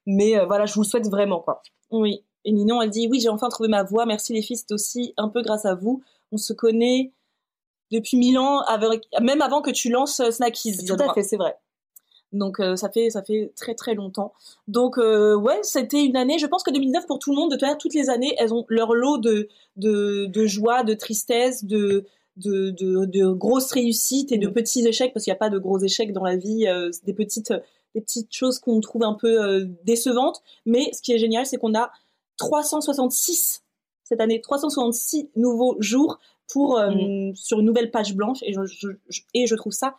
[0.05, 1.61] mais voilà, je vous le souhaite vraiment quoi.
[1.91, 4.05] Oui, et Ninon, elle dit oui, j'ai enfin trouvé ma voie.
[4.05, 6.01] Merci les filles, c'est aussi un peu grâce à vous.
[6.31, 7.11] On se connaît
[7.91, 10.85] depuis mille ans, avec, même avant que tu lances euh, Snackies.
[10.85, 11.55] Tout à fait, c'est vrai.
[12.31, 14.33] Donc euh, ça fait ça fait très très longtemps.
[14.67, 16.39] Donc euh, ouais, c'était une année.
[16.39, 18.65] Je pense que 2009 pour tout le monde, de toute toutes les années, elles ont
[18.69, 24.39] leur lot de de, de joie, de tristesse, de de, de, de grosses réussites et
[24.39, 24.53] de mm.
[24.53, 26.65] petits échecs parce qu'il n'y a pas de gros échecs dans la vie.
[26.91, 27.53] c'est des petites
[27.93, 30.41] des petites choses qu'on trouve un peu décevantes.
[30.65, 31.91] Mais ce qui est génial, c'est qu'on a
[32.37, 33.63] 366
[34.03, 36.19] cette année, 366 nouveaux jours
[36.51, 37.35] pour euh, mm.
[37.35, 38.87] sur une nouvelle page blanche et je,
[39.33, 39.95] et je trouve ça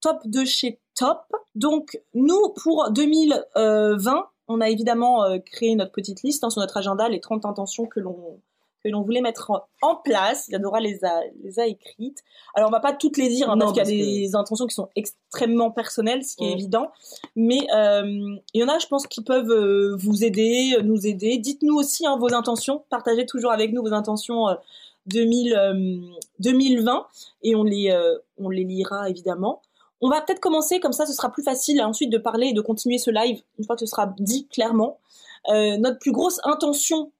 [0.00, 1.20] top de chez top.
[1.54, 6.76] Donc nous pour 2020, on a évidemment euh, créé notre petite liste hein, sur notre
[6.76, 8.40] agenda les 30 intentions que l'on
[8.84, 10.48] que l'on voulait mettre en place.
[10.48, 12.22] Isadora les a, les a écrites.
[12.54, 14.74] Alors, on va pas toutes les dire, hein, parce qu'il y a des intentions qui
[14.74, 16.90] sont extrêmement personnelles, ce qui est évident.
[17.36, 21.38] Mais euh, il y en a, je pense, qui peuvent euh, vous aider, nous aider.
[21.38, 22.84] Dites-nous aussi hein, vos intentions.
[22.90, 24.54] Partagez toujours avec nous vos intentions euh,
[25.06, 27.00] 2000, 2020 euh,
[27.42, 29.60] et on les, euh, on les lira évidemment.
[30.00, 32.60] On va peut-être commencer comme ça, ce sera plus facile ensuite de parler et de
[32.60, 34.98] continuer ce live une fois que ce sera dit clairement.
[35.50, 37.12] Euh, notre plus grosse intention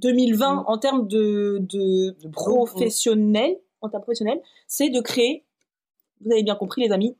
[0.00, 0.64] 2020 mm.
[0.66, 5.44] en termes de, de, professionnel, en termes professionnels, c'est de créer,
[6.24, 7.16] vous avez bien compris les amis,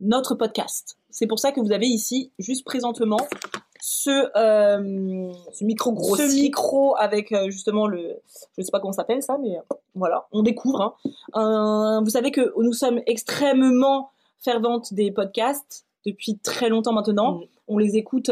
[0.00, 0.96] notre podcast.
[1.10, 3.18] C'est pour ça que vous avez ici, juste présentement,
[3.80, 8.20] ce, euh, ce micro gros ce micro avec euh, justement le
[8.58, 9.62] je sais pas comment ça s'appelle ça mais euh,
[9.94, 10.94] voilà on découvre
[11.32, 12.02] hein.
[12.04, 17.44] vous savez que nous sommes extrêmement ferventes des podcasts depuis très longtemps maintenant mm.
[17.68, 18.30] on les écoute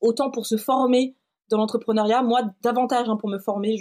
[0.00, 1.14] autant pour se former
[1.50, 2.22] dans l'entrepreneuriat.
[2.22, 3.76] Moi, davantage hein, pour me former,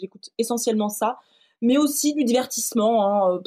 [0.00, 1.18] j'écoute essentiellement ça,
[1.60, 3.06] mais aussi du divertissement.
[3.06, 3.40] Hein, euh,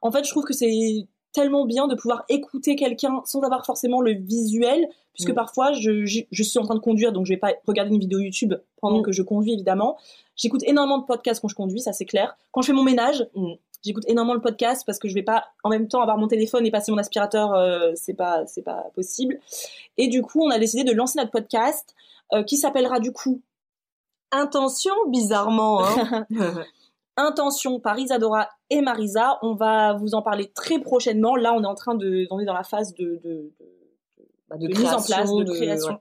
[0.00, 4.00] en fait, je trouve que c'est tellement bien de pouvoir écouter quelqu'un sans avoir forcément
[4.00, 5.34] le visuel, puisque mm.
[5.34, 8.54] parfois je, suis en train de conduire, donc je vais pas regarder une vidéo YouTube
[8.80, 9.02] pendant mm.
[9.02, 9.96] que je conduis évidemment.
[10.36, 12.36] J'écoute énormément de podcasts quand je conduis, ça c'est clair.
[12.50, 13.52] Quand je fais mon ménage, mm.
[13.84, 16.66] j'écoute énormément le podcast parce que je vais pas en même temps avoir mon téléphone
[16.66, 19.40] et passer mon aspirateur, euh, c'est pas c'est pas possible.
[19.96, 21.94] Et du coup, on a décidé de lancer notre podcast.
[22.34, 23.42] Euh, qui s'appellera du coup
[24.30, 25.84] Intention, bizarrement.
[25.84, 26.26] Hein.
[27.18, 29.38] Intention par Isadora et Marisa.
[29.42, 31.36] On va vous en parler très prochainement.
[31.36, 33.50] Là, on est en train de, on est dans la phase de, de,
[34.48, 35.92] Bah, mise en place, de, création.
[35.92, 35.98] ouais.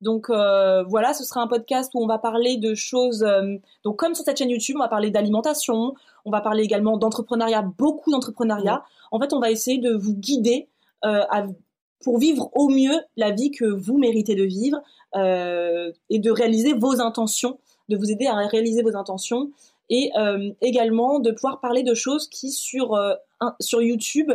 [0.00, 3.22] Donc euh, voilà, ce sera un podcast où on va parler de choses.
[3.22, 5.94] euh, donc comme sur cette chaîne YouTube, on va parler d'alimentation,
[6.24, 8.82] on va parler également d'entrepreneuriat, beaucoup d'entrepreneuriat.
[9.12, 10.68] En fait, on va essayer de vous guider
[11.04, 11.46] euh, à-
[12.02, 14.78] pour vivre au mieux la vie que vous méritez de vivre
[15.14, 19.50] et de réaliser vos intentions, de vous aider à réaliser vos intentions
[19.90, 24.32] et euh, également de pouvoir parler de choses qui sur euh, un- sur YouTube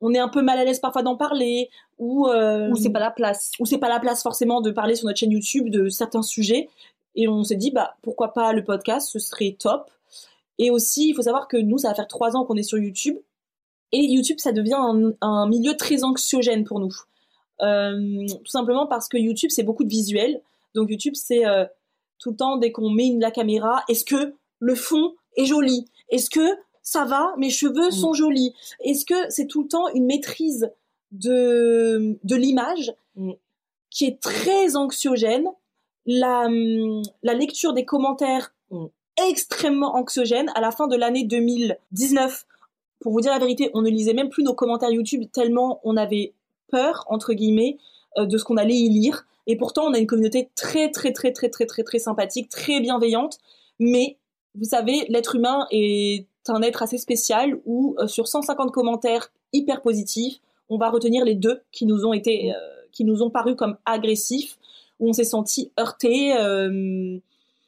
[0.00, 3.00] on est un peu mal à l'aise parfois d'en parler ou euh, Ou c'est pas
[3.00, 3.50] la place.
[3.58, 6.68] où c'est pas la place forcément de parler sur notre chaîne YouTube de certains sujets.
[7.16, 9.90] Et on s'est dit, bah, pourquoi pas le podcast, ce serait top.
[10.58, 12.78] Et aussi, il faut savoir que nous, ça va faire trois ans qu'on est sur
[12.78, 13.16] YouTube.
[13.90, 16.94] Et YouTube, ça devient un, un milieu très anxiogène pour nous.
[17.62, 20.40] Euh, tout simplement parce que YouTube, c'est beaucoup de visuels.
[20.74, 21.64] Donc YouTube, c'est euh,
[22.18, 25.86] tout le temps, dès qu'on met une- la caméra, est-ce que le fond est joli?
[26.10, 26.46] Est-ce que
[26.82, 27.34] ça va?
[27.36, 30.70] Mes cheveux sont jolis Est-ce que c'est tout le temps une maîtrise
[31.12, 33.32] de, de l'image Mm.
[33.90, 35.48] qui est très anxiogène?
[36.06, 38.86] La, hum, la lecture des commentaires Mm.
[39.28, 40.50] extrêmement anxiogène.
[40.54, 42.46] À la fin de l'année 2019,
[43.00, 45.96] pour vous dire la vérité, on ne lisait même plus nos commentaires YouTube tellement on
[45.96, 46.32] avait
[46.70, 47.78] peur, entre guillemets,
[48.16, 49.26] euh, de ce qu'on allait y lire.
[49.46, 52.80] Et pourtant, on a une communauté très, très, très, très, très, très, très sympathique, très
[52.80, 53.38] bienveillante.
[53.78, 54.16] Mais
[54.54, 59.82] vous savez, l'être humain est un être assez spécial où euh, sur 150 commentaires hyper
[59.82, 62.58] positifs, on va retenir les deux qui nous ont été, euh,
[62.92, 64.58] qui nous ont paru comme agressifs,
[64.98, 66.34] où on s'est senti heurté.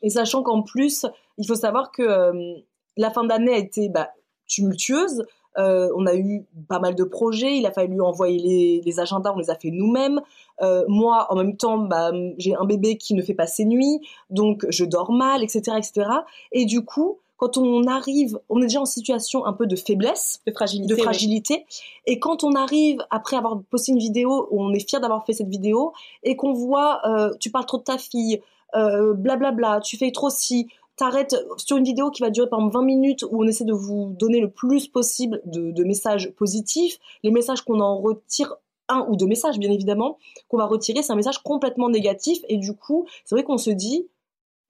[0.02, 1.06] Et sachant qu'en plus,
[1.38, 2.62] il faut savoir que
[2.96, 4.10] la fin d'année a été bah,
[4.50, 5.24] tumultueuse.
[5.61, 9.33] Euh, on a eu pas mal de projets, il a fallu envoyer les, les agendas,
[9.35, 10.20] on les a fait nous-mêmes.
[10.62, 14.01] Euh, moi, en même temps, bah, j'ai un bébé qui ne fait pas ses nuits,
[14.31, 16.09] donc je dors mal, etc., etc.
[16.53, 20.42] Et du coup, quand on arrive, on est déjà en situation un peu de faiblesse,
[20.46, 20.88] de fragilité.
[20.88, 21.03] de oui.
[21.03, 21.66] fragilité.
[22.07, 25.49] Et quand on arrive, après avoir posté une vidéo, on est fier d'avoir fait cette
[25.49, 25.92] vidéo,
[26.23, 28.42] et qu'on voit, euh, tu parles trop de ta fille,
[28.75, 30.68] euh, blablabla, tu fais trop ci,
[31.00, 33.72] t'arrêtes sur une vidéo qui va durer par exemple 20 minutes, où on essaie de
[33.72, 38.54] vous donner le plus possible de, messages positifs, les messages qu'on en retire,
[38.88, 42.58] un ou deux messages bien évidemment, qu'on va retirer, c'est un message complètement négatif, et
[42.58, 44.08] du coup, c'est vrai qu'on se dit,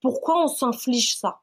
[0.01, 1.41] pourquoi on s'inflige ça?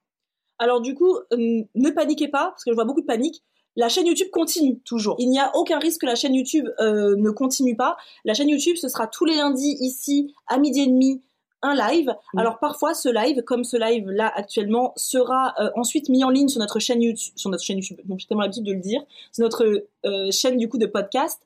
[0.58, 3.42] Alors du coup, euh, ne paniquez pas, parce que je vois beaucoup de panique.
[3.76, 4.80] La chaîne YouTube continue.
[4.80, 5.16] Toujours.
[5.18, 7.96] Il n'y a aucun risque que la chaîne YouTube euh, ne continue pas.
[8.24, 11.22] La chaîne YouTube, ce sera tous les lundis ici à midi et demi
[11.62, 12.14] un live.
[12.34, 12.38] Mm.
[12.38, 16.48] Alors parfois ce live, comme ce live là actuellement, sera euh, ensuite mis en ligne
[16.48, 17.98] sur notre chaîne YouTube, sur notre chaîne YouTube.
[18.04, 19.64] Bon, j'ai tellement l'habitude de le dire, sur notre
[20.06, 21.40] euh, chaîne du coup de podcast.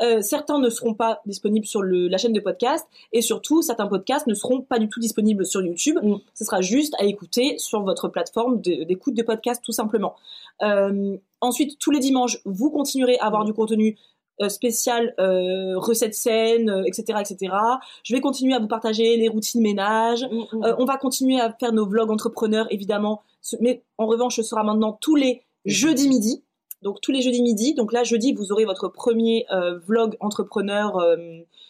[0.00, 3.86] Euh, certains ne seront pas disponibles sur le, la chaîne de podcast et surtout certains
[3.86, 5.98] podcasts ne seront pas du tout disponibles sur YouTube.
[6.02, 6.16] Mm.
[6.34, 10.14] Ce sera juste à écouter sur votre plateforme d'écoute de, podcast tout simplement.
[11.40, 13.96] Ensuite, tous les dimanches, vous continuerez à avoir du contenu
[14.48, 17.54] spécial, euh, recettes saines, euh, etc., etc.
[18.04, 20.24] Je vais continuer à vous partager les routines ménage.
[20.24, 23.22] Mm, Euh, on va continuer à faire nos vlogs entrepreneurs, évidemment.
[23.60, 26.44] Mais en revanche, ce sera maintenant tous les jeudis midi.
[26.82, 27.74] Donc tous les jeudis midi.
[27.74, 30.96] Donc là, jeudi, vous aurez votre premier euh, vlog entrepreneur.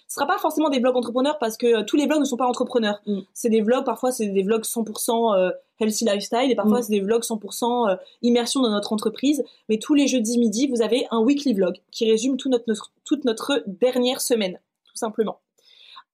[0.08, 2.38] Ce sera pas forcément des vlogs entrepreneurs parce que euh, tous les vlogs ne sont
[2.38, 3.00] pas entrepreneurs.
[3.06, 3.20] Mm.
[3.34, 6.82] C'est des vlogs, parfois c'est des vlogs 100% euh, healthy lifestyle et parfois Mm.
[6.82, 9.44] c'est des vlogs 100% euh, immersion dans notre entreprise.
[9.68, 12.90] Mais tous les jeudis midi, vous avez un weekly vlog qui résume tout notre, notre-
[13.04, 15.40] toute notre dernière semaine, tout simplement.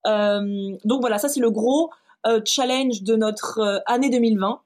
[0.07, 1.89] Euh, donc voilà, ça c'est le gros
[2.27, 4.59] euh, challenge de notre euh, année 2020.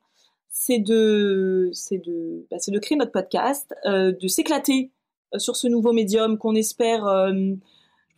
[0.49, 4.91] C'est de, c'est de, bah, c'est de créer notre podcast, de s'éclater
[5.37, 7.05] sur ce nouveau médium qu'on espère.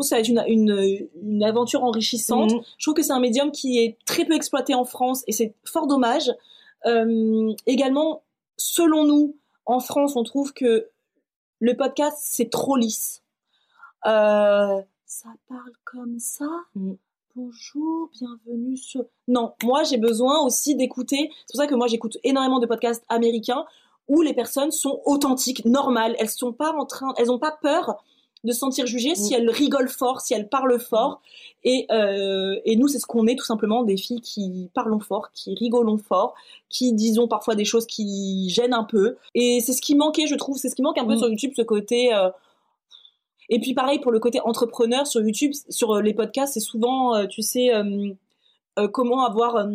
[0.02, 2.52] Que ça va être une, une, une aventure enrichissante.
[2.54, 2.62] Mhm.
[2.78, 5.54] Je trouve que c'est un médium qui est très peu exploité en France et c'est
[5.64, 6.32] fort dommage.
[6.86, 8.24] Euh, également,
[8.58, 10.90] selon nous, en France, on trouve que
[11.60, 13.24] le podcast c'est trop lisse.
[14.06, 16.48] Euh, ça parle comme ça.
[16.76, 16.94] Mm.
[17.36, 19.06] Bonjour, bienvenue sur.
[19.30, 21.30] Non, moi j'ai besoin aussi d'écouter.
[21.46, 23.66] C'est pour ça que moi j'écoute énormément de podcasts américains
[24.10, 26.16] où les personnes sont authentiques, normales.
[26.20, 28.04] Elles sont pas en train, elles ont pas peur
[28.44, 31.22] de se sentir jugées si elles rigolent fort, si elles parlent fort.
[31.64, 35.32] Et, euh, et nous, c'est ce qu'on est tout simplement, des filles qui parlons fort,
[35.34, 36.34] qui rigolons fort,
[36.70, 39.18] qui disons parfois des choses qui gênent un peu.
[39.36, 41.20] Et c'est ce qui manquait, je trouve, c'est ce qui manque un peu Mm.
[41.20, 42.14] sur YouTube, ce côté.
[42.14, 42.30] euh,
[43.50, 47.28] Et puis pareil pour le côté entrepreneur sur YouTube, sur euh, les podcasts, c'est souvent,
[47.28, 49.68] tu sais, euh, comment avoir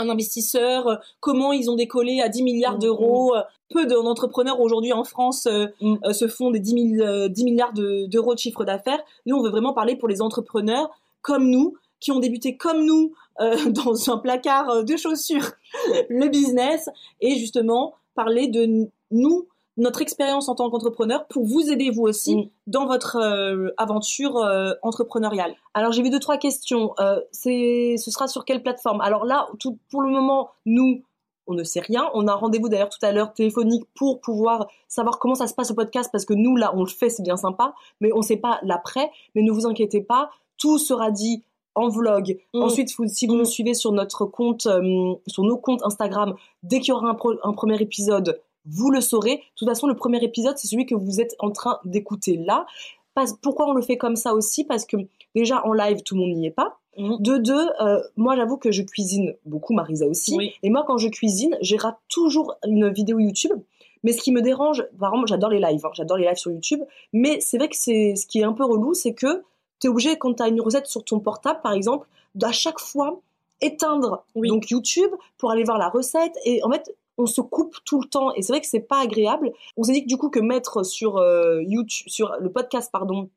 [0.00, 3.34] un investisseur, euh, comment ils ont décollé à 10 milliards Mm, d'euros.
[3.72, 5.94] Peu d'entrepreneurs aujourd'hui en France euh, Mm.
[6.04, 9.00] euh, se font des 10, 000, euh, 10 milliards de- d'euros de chiffre d'affaires.
[9.26, 10.90] Nous, on veut vraiment parler pour les entrepreneurs
[11.22, 15.50] comme nous, qui ont débuté comme nous euh, dans un placard de chaussures,
[16.08, 16.88] le business,
[17.20, 19.46] et justement parler de nous,
[19.80, 22.48] notre expérience en tant qu'entrepreneur pour vous aider vous aussi Mm.
[22.68, 25.54] dans votre euh, aventure euh, entrepreneuriale.
[25.74, 26.94] Alors j'ai vu deux trois questions.
[27.00, 29.00] Euh, c'est, ce sera sur quelle plateforme?
[29.00, 31.02] Alors là, tout, pour le moment, nous,
[31.46, 32.08] on ne sait rien.
[32.14, 35.54] On a un rendez-vous d'ailleurs tout à l'heure téléphonique pour pouvoir savoir comment ça se
[35.54, 38.18] passe le podcast parce que nous là, on le fait, c'est bien sympa, mais on
[38.18, 39.10] ne sait pas l'après.
[39.34, 41.42] Mais ne vous inquiétez pas, tout sera dit
[41.74, 42.38] en vlog.
[42.54, 42.62] Mm.
[42.62, 46.78] Ensuite, vous- si vous nous suivez sur notre compte, euh, sur nos comptes Instagram, dès
[46.80, 49.36] qu'il y aura un, pro- un premier épisode, vous le saurez.
[49.36, 52.66] De toute façon, le premier épisode, c'est celui que vous êtes en train d'écouter là.
[53.14, 54.64] Parce- pourquoi on le fait comme ça aussi?
[54.64, 54.96] Parce que
[55.34, 56.78] déjà en live, tout le monde n'y est pas.
[56.96, 57.16] Mm.
[57.20, 60.36] De deux, euh, moi j'avoue que je cuisine beaucoup, Marisa aussi.
[60.36, 60.52] Oui.
[60.62, 61.76] Et moi quand je cuisine, j'ai
[62.08, 63.58] toujours une vidéo YouTube.
[64.02, 66.50] Mais ce qui me dérange, par exemple, j'adore les lives, hein, j'adore les lives sur
[66.50, 66.80] YouTube.
[67.12, 69.42] Mais c'est vrai que c'est ce qui est un peu relou, c'est que
[69.78, 72.78] tu es obligé, quand tu as une recette sur ton portable par exemple, d'à chaque
[72.80, 73.20] fois
[73.60, 74.48] éteindre Oui.
[74.48, 76.32] donc YouTube pour aller voir la recette.
[76.44, 78.34] Et en fait, on se coupe tout le temps.
[78.34, 79.52] Et c'est vrai que c'est pas agréable.
[79.76, 83.30] On s'est dit que du coup que mettre sur euh, YouTube, sur le podcast, pardon,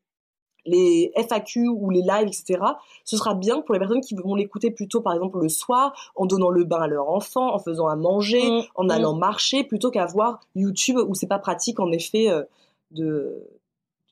[0.66, 2.60] les FAQ ou les lives, etc.,
[3.04, 6.26] ce sera bien pour les personnes qui vont l'écouter plutôt, par exemple, le soir, en
[6.26, 8.92] donnant le bain à leur enfant, en faisant à manger, Mm, en mm.
[8.92, 12.44] allant marcher, plutôt qu'à voir YouTube où c'est pas pratique, en effet, euh,
[12.92, 13.46] de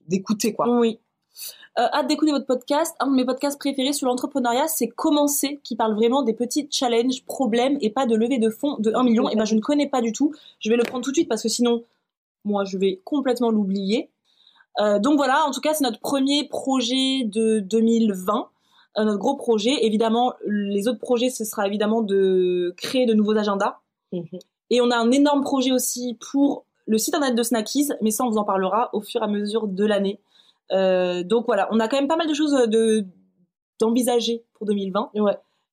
[0.07, 0.67] d'écouter, quoi.
[0.67, 0.99] Oui.
[1.79, 2.95] Euh, hâte d'écouter votre podcast.
[2.99, 7.23] Un de mes podcasts préférés sur l'entrepreneuriat, c'est Commencer, qui parle vraiment des petits challenges,
[7.25, 9.29] problèmes et pas de levée de fonds de 1 million.
[9.29, 10.33] Et ben, je ne connais pas du tout.
[10.59, 11.83] Je vais le prendre tout de suite parce que sinon,
[12.43, 14.09] moi, je vais complètement l'oublier.
[14.79, 18.49] Euh, donc voilà, en tout cas, c'est notre premier projet de 2020.
[18.97, 19.85] Euh, notre gros projet.
[19.85, 23.77] Évidemment, les autres projets, ce sera évidemment de créer de nouveaux agendas.
[24.11, 24.25] Mhm.
[24.69, 28.25] Et on a un énorme projet aussi pour le site internet de Snackies, mais ça,
[28.25, 30.19] on vous en parlera au fur et à mesure de l'année.
[30.71, 33.05] Euh, donc voilà, on a quand même pas mal de choses de
[33.79, 35.11] d'envisager pour 2020.
[35.15, 35.21] Ouais.
[35.21, 35.31] Ouais,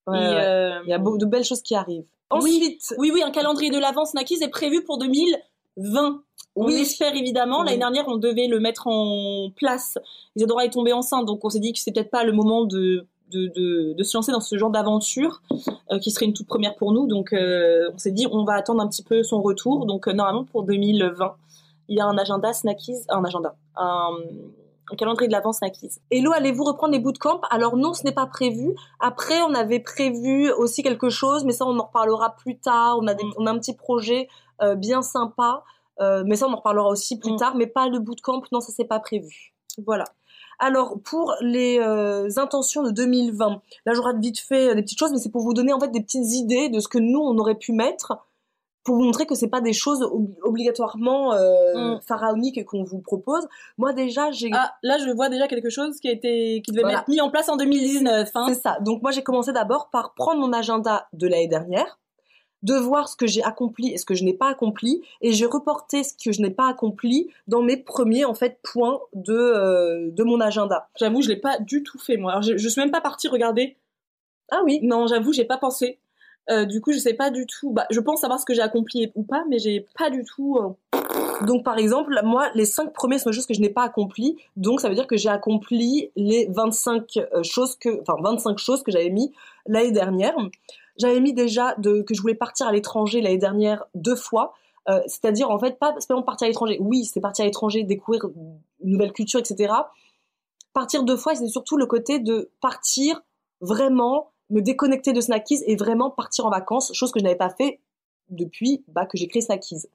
[0.08, 0.16] Et, ouais.
[0.40, 2.04] euh, Il y a beaucoup de belles choses qui arrivent.
[2.32, 2.38] Oui.
[2.60, 6.22] Ensuite, oui, oui, un calendrier de l'avance Snackies est prévu pour 2020.
[6.56, 6.74] On Oui.
[6.80, 7.62] espère évidemment.
[7.62, 9.98] L'année dernière, on devait le mettre en place.
[10.36, 13.06] Isadora est tombée enceinte, donc on s'est dit que c'est peut-être pas le moment de
[13.30, 15.42] de, de, de se lancer dans ce genre d'aventure
[15.92, 17.06] euh, qui serait une toute première pour nous.
[17.06, 19.84] Donc euh, on s'est dit on va attendre un petit peu son retour.
[19.84, 21.34] Donc euh, normalement pour 2020,
[21.88, 24.12] il y a un agenda Snackies, un agenda, un,
[24.90, 25.98] un calendrier de l'avance Snackies.
[26.10, 27.40] Hello, allez-vous reprendre les bootcamps?
[27.50, 28.74] Alors non, ce n'est pas prévu.
[29.00, 32.98] Après, on avait prévu aussi quelque chose, mais ça, on en reparlera plus tard.
[33.00, 34.28] On a, des- on a un petit projet
[34.62, 35.62] euh, bien sympa,
[36.00, 37.36] euh, mais ça, on en reparlera aussi plus Mm.
[37.36, 37.54] tard.
[37.56, 39.54] Mais pas le bootcamp, non, ça, c'est pas prévu.
[39.86, 40.04] Voilà.
[40.60, 45.18] Alors, pour les euh, intentions de 2020, là, j'aurai vite fait des petites choses, mais
[45.18, 47.54] c'est pour vous donner en fait des petites idées de ce que nous, on aurait
[47.54, 48.14] pu mettre
[48.88, 52.00] pour vous montrer que c'est pas des choses ob- obligatoirement euh, Mm.
[52.06, 53.46] pharaoniques qu'on vous propose.
[53.76, 56.82] Moi, déjà, j'ai Ah là je vois déjà quelque chose qui a été qui devait
[56.82, 57.00] Voilà.
[57.00, 58.30] être mis en place en 2019.
[58.34, 58.46] Hein.
[58.48, 58.78] C'est ça.
[58.80, 61.98] Donc moi j'ai commencé d'abord par prendre mon agenda de l'année dernière,
[62.62, 65.46] de voir ce que j'ai accompli et ce que je n'ai pas accompli, et j'ai
[65.46, 70.10] reporté ce que je n'ai pas accompli dans mes premiers en fait points de euh,
[70.10, 70.88] de mon agenda.
[70.98, 72.32] J'avoue je l'ai pas du tout fait moi.
[72.32, 73.76] Alors, je, je suis même pas partie regarder.
[74.50, 74.80] Ah oui.
[74.82, 75.98] Non j'avoue j'ai pas pensé.
[76.50, 77.72] Euh, du coup je sais pas du tout.
[77.72, 80.56] Bah je pense savoir ce que j'ai accompli ou pas, mais j'ai pas du tout.
[80.56, 83.82] euh, Donc par exemple moi les cinq premiers sont des choses que je n'ai pas
[83.82, 88.58] accomplies, donc ça veut dire que j'ai accompli les 25 euh, choses que enfin 25
[88.58, 89.32] choses que j'avais mis
[89.66, 90.34] l'année dernière.
[90.96, 94.54] J'avais mis déjà de, que je voulais partir à l'étranger l'année dernière deux fois.
[95.06, 96.78] C'est-à-dire en fait pas spécialement partir à l'étranger.
[96.80, 98.24] Oui, c'est partir à l'étranger, découvrir
[98.82, 99.70] une nouvelle culture, etc.
[100.72, 103.20] Partir deux fois, c'est surtout le côté de partir
[103.60, 107.50] vraiment, me déconnecter de Snackies et vraiment partir en vacances, chose que je n'avais pas
[107.50, 107.80] fait
[108.30, 109.86] depuis bah, que j'ai créé Snackies.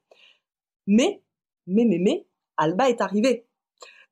[0.88, 1.22] Mais,
[1.68, 2.26] mais, mais, mais,
[2.58, 3.46] Alba est arrivée.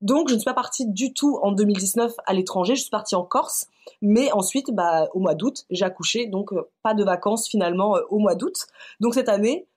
[0.01, 3.15] Donc, je ne suis pas partie du tout en 2019 à l'étranger, je suis partie
[3.15, 3.67] en Corse.
[4.01, 8.01] Mais ensuite, bah, au mois d'août, j'ai accouché, donc euh, pas de vacances finalement euh,
[8.09, 8.65] au mois d'août.
[8.99, 9.67] Donc cette année,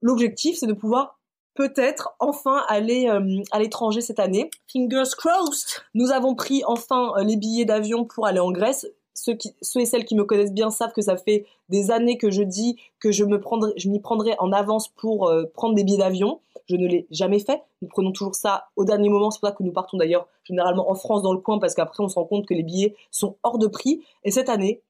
[0.00, 1.18] l'objectif, c'est de pouvoir
[1.54, 4.50] peut-être enfin aller euh, à l'étranger cette année.
[4.72, 5.82] Fingers crossed.
[5.92, 8.86] Nous avons pris enfin les billets d'avion pour aller en Grèce.
[9.14, 12.18] Ceux, qui, ceux et celles qui me connaissent bien savent que ça fait des années
[12.18, 15.74] que je dis que je me prendrai, je m'y prendrai en avance pour euh, prendre
[15.74, 16.40] des billets d'avion.
[16.66, 17.62] Je ne l'ai jamais fait.
[17.80, 19.30] Nous prenons toujours ça au dernier moment.
[19.30, 22.02] C'est pour ça que nous partons d'ailleurs généralement en France dans le coin parce qu'après
[22.02, 24.02] on se rend compte que les billets sont hors de prix.
[24.24, 24.82] Et cette année,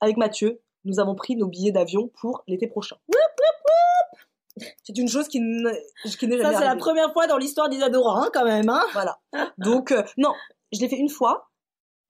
[0.00, 2.96] avec Mathieu, nous avons pris nos billets d'avion pour l'été prochain.
[4.82, 8.44] C'est une chose qui n'est Ça c'est la première fois dans l'histoire d'Isadora hein, quand
[8.44, 8.68] même.
[8.68, 8.82] Hein.
[8.92, 9.18] Voilà.
[9.58, 10.32] Donc, euh, non,
[10.72, 11.50] je l'ai fait une fois.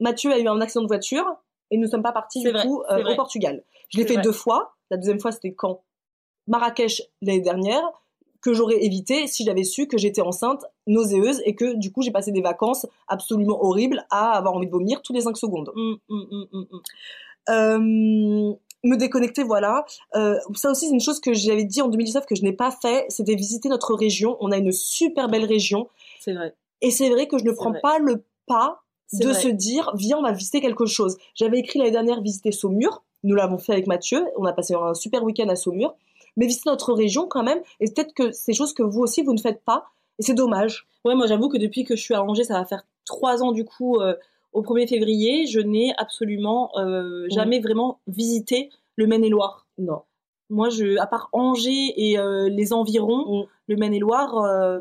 [0.00, 1.26] Mathieu a eu un accident de voiture
[1.70, 3.64] et nous ne sommes pas partis du vrai, coup euh, au Portugal.
[3.88, 4.22] Je l'ai fait vrai.
[4.22, 4.74] deux fois.
[4.90, 5.82] La deuxième fois, c'était quand
[6.46, 7.82] Marrakech l'année dernière,
[8.42, 12.10] que j'aurais évité si j'avais su que j'étais enceinte, nauséeuse et que du coup j'ai
[12.10, 15.70] passé des vacances absolument horribles à avoir envie de vomir tous les cinq secondes.
[15.76, 16.66] Hum, hum, hum.
[17.48, 17.78] Euh,
[18.82, 19.84] me déconnecter, voilà.
[20.14, 22.70] Euh, ça aussi, c'est une chose que j'avais dit en 2019 que je n'ai pas
[22.70, 24.36] fait, c'était visiter notre région.
[24.40, 25.88] On a une super belle région.
[26.20, 26.54] C'est vrai.
[26.80, 28.82] Et c'est vrai que je ne prends pas le pas
[29.12, 31.16] de se dire, viens, on va visiter quelque chose.
[31.34, 33.02] J'avais écrit l'année dernière visiter Saumur.
[33.24, 34.24] Nous l'avons fait avec Mathieu.
[34.36, 35.94] On a passé un super week-end à Saumur.
[36.36, 37.60] Mais visiter notre région quand même.
[37.80, 39.86] Et peut-être que c'est choses que vous aussi, vous ne faites pas.
[40.18, 40.86] Et c'est dommage.
[41.04, 43.52] Ouais, moi j'avoue que depuis que je suis à Angers, ça va faire trois ans
[43.52, 44.00] du coup.
[44.00, 44.14] Euh,
[44.52, 47.30] au 1er février, je n'ai absolument euh, mmh.
[47.30, 49.66] jamais vraiment visité le Maine-et-Loire.
[49.78, 50.02] Non.
[50.50, 53.46] Moi, je, à part Angers et euh, les environs, mmh.
[53.68, 54.34] le Maine-et-Loire,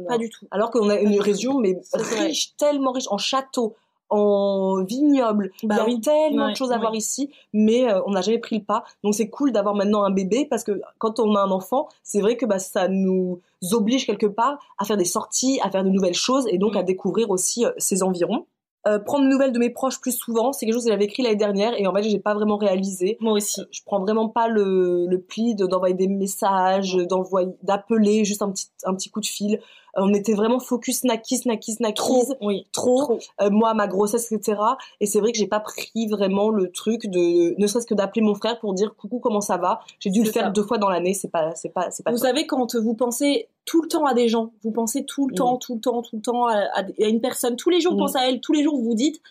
[0.07, 0.47] pas du tout.
[0.51, 3.75] Alors qu'on a une région mais riche, tellement riche en châteaux,
[4.09, 5.51] en vignobles.
[5.63, 8.59] Bah il y a tellement de choses à voir ici, mais on n'a jamais pris
[8.59, 8.83] le pas.
[9.03, 12.21] Donc c'est cool d'avoir maintenant un bébé parce que quand on a un enfant, c'est
[12.21, 13.41] vrai que bah, ça nous
[13.71, 16.81] oblige quelque part à faire des sorties, à faire de nouvelles choses et donc à
[16.81, 16.85] mmh.
[16.85, 18.45] découvrir aussi ces environs.
[18.87, 21.21] Euh, prendre des nouvelles de mes proches plus souvent, c'est quelque chose que j'avais écrit
[21.21, 23.17] l'année dernière et en fait j'ai pas vraiment réalisé.
[23.19, 23.61] Moi aussi.
[23.71, 28.67] Je prends vraiment pas le, le pli d'envoyer des messages, d'envoyer, d'appeler juste un petit
[28.85, 29.59] un petit coup de fil
[29.95, 31.95] on était vraiment focus snacky, snacky, snacky.
[31.95, 33.19] Trop, oui, trop.
[33.41, 34.61] Euh, moi, ma grossesse, etc.
[34.99, 38.21] Et c'est vrai que j'ai pas pris vraiment le truc de, ne serait-ce que d'appeler
[38.21, 39.81] mon frère pour dire coucou, comment ça va?
[39.99, 41.13] J'ai dû le faire deux fois dans l'année.
[41.13, 42.11] C'est pas, c'est pas, c'est pas.
[42.11, 45.35] Vous savez, quand vous pensez tout le temps à des gens, vous pensez tout le
[45.35, 47.55] temps, tout le temps, tout le temps à, une personne.
[47.55, 48.41] Tous les jours, vous pensez à elle.
[48.41, 49.21] Tous les jours, vous vous dites,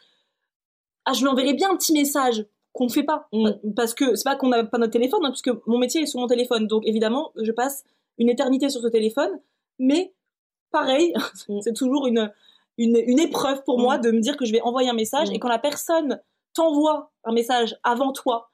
[1.05, 3.29] ah, je lui enverrai bien un petit message qu'on ne fait pas.
[3.75, 6.21] Parce que c'est pas qu'on n'a pas notre téléphone, hein, puisque mon métier est sur
[6.21, 6.67] mon téléphone.
[6.67, 7.85] Donc évidemment, je passe
[8.19, 9.41] une éternité sur ce téléphone,
[9.79, 10.13] mais
[10.71, 11.15] pareil,
[11.49, 11.61] mm.
[11.63, 12.33] c'est toujours une,
[12.77, 14.01] une, épreuve pour moi mm.
[14.03, 15.35] de me dire que je vais envoyer un message mm.
[15.35, 16.21] et quand la personne
[16.55, 18.51] t'envoie un message avant toi,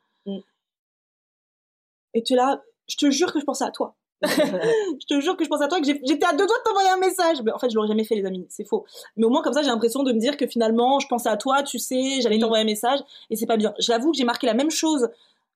[2.15, 3.95] et tu es là, je te jure que je pensais à toi.
[4.23, 6.89] je te jure que je pensais à toi, que j'étais à deux doigts de t'envoyer
[6.89, 7.43] un message.
[7.43, 8.47] Mais en fait, je l'aurais jamais fait, les amis.
[8.49, 8.87] C'est faux.
[9.17, 11.37] Mais au moins, comme ça, j'ai l'impression de me dire que finalement, je pensais à
[11.37, 13.01] toi, tu sais, j'allais t'envoyer un message
[13.31, 13.75] et c'est pas bien.
[13.79, 15.09] J'avoue que j'ai marqué la même chose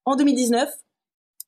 [0.05, 0.69] en 2019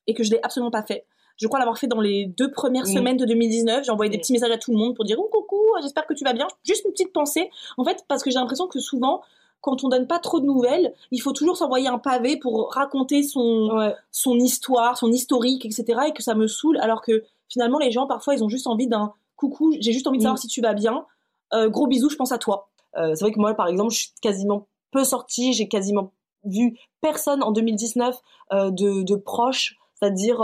[0.07, 1.05] et que je l'ai absolument pas fait.
[1.41, 3.85] Je crois l'avoir fait dans les deux premières semaines de 2019.
[3.85, 6.13] J'ai envoyé des petits messages à tout le monde pour dire oh, coucou, j'espère que
[6.13, 6.47] tu vas bien.
[6.65, 7.51] Juste une petite pensée.
[7.79, 9.23] En fait, parce que j'ai l'impression que souvent,
[9.63, 13.23] quand on donne pas trop de nouvelles, il faut toujours s'envoyer un pavé pour raconter
[13.23, 16.01] son, son histoire, son historique, etc.
[16.09, 16.79] Et que ça me saoule.
[16.79, 20.19] Alors que finalement, les gens, parfois, ils ont juste envie d'un coucou, j'ai juste envie
[20.19, 20.43] de savoir mm.
[20.43, 21.05] si tu vas bien.
[21.53, 22.69] Euh, gros bisous, je pense à toi.
[22.97, 26.13] Euh, c'est vrai que moi, par exemple, je suis quasiment peu sortie, j'ai quasiment
[26.45, 28.17] vu personne en 2019
[28.53, 30.43] euh, de, de proches, c'est-à-dire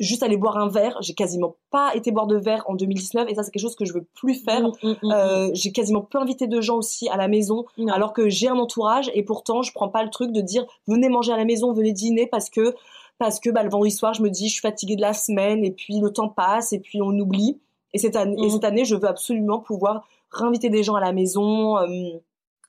[0.00, 0.96] juste aller boire un verre.
[1.00, 3.84] J'ai quasiment pas été boire de verre en 2019 et ça c'est quelque chose que
[3.84, 4.62] je veux plus faire.
[4.62, 8.12] Mm, mm, mm, euh, j'ai quasiment peu invité de gens aussi à la maison alors
[8.12, 11.32] que j'ai un entourage et pourtant je prends pas le truc de dire venez manger
[11.32, 12.74] à la maison, venez dîner parce que
[13.18, 15.64] parce que bah, le vendredi soir je me dis je suis fatiguée de la semaine
[15.64, 17.60] et puis le temps passe et puis on oublie.
[17.94, 21.12] Et cette année, et cette année je veux absolument pouvoir réinviter des gens à la
[21.12, 21.86] maison, euh,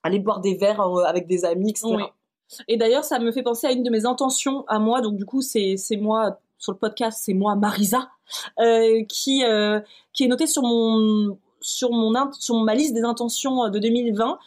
[0.04, 1.96] aller boire des verres euh, avec des amis, etc.
[2.68, 5.02] Et d'ailleurs, ça me fait penser à une de mes intentions à moi.
[5.02, 8.10] Donc, du coup, c'est moi sur le podcast, c'est moi, Marisa,
[8.60, 9.82] euh, qui euh,
[10.14, 14.40] qui est notée sur mon sur mon sur ma liste des intentions de 2020.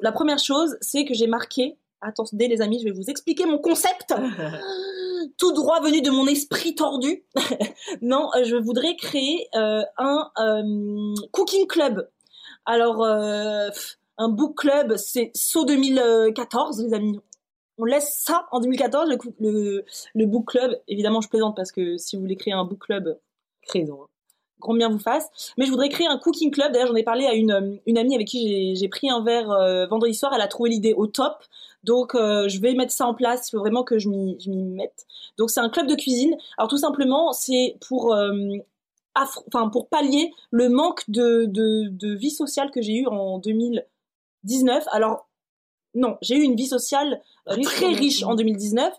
[0.00, 1.76] la première chose, c'est que j'ai marqué.
[2.00, 4.14] Attendez les amis, je vais vous expliquer mon concept.
[5.36, 7.22] tout droit venu de mon esprit tordu.
[8.02, 10.30] non, euh, je voudrais créer un
[11.32, 12.08] cooking club.
[12.64, 17.20] Alors, un book club, c'est saut 2014, les amis
[17.78, 19.08] on laisse ça en 2014,
[19.40, 20.80] le, book club.
[20.88, 23.18] Évidemment, je plaisante parce que si vous voulez créer un book club,
[23.62, 24.06] créez-en.
[24.60, 25.54] Grand bien vous fasse.
[25.56, 26.72] Mais je voudrais créer un cooking club.
[26.72, 29.86] D'ailleurs, j'en ai parlé à une, une amie avec qui j'ai pris un verre euh,
[29.86, 30.32] vendredi soir.
[30.34, 31.44] Elle a trouvé l'idée au top.
[31.84, 33.48] Donc, euh, je vais mettre ça en place.
[33.48, 35.06] Il faut vraiment que je m'y mette.
[35.36, 36.36] Donc, c'est un club de cuisine.
[36.56, 38.34] Alors, tout simplement, c'est pour, euh,
[39.72, 44.84] pour pallier le manque de, de, de vie sociale que j'ai eu en 2019.
[44.90, 45.27] Alors,
[45.98, 48.94] non, j'ai eu une vie sociale euh, très riche en 2019,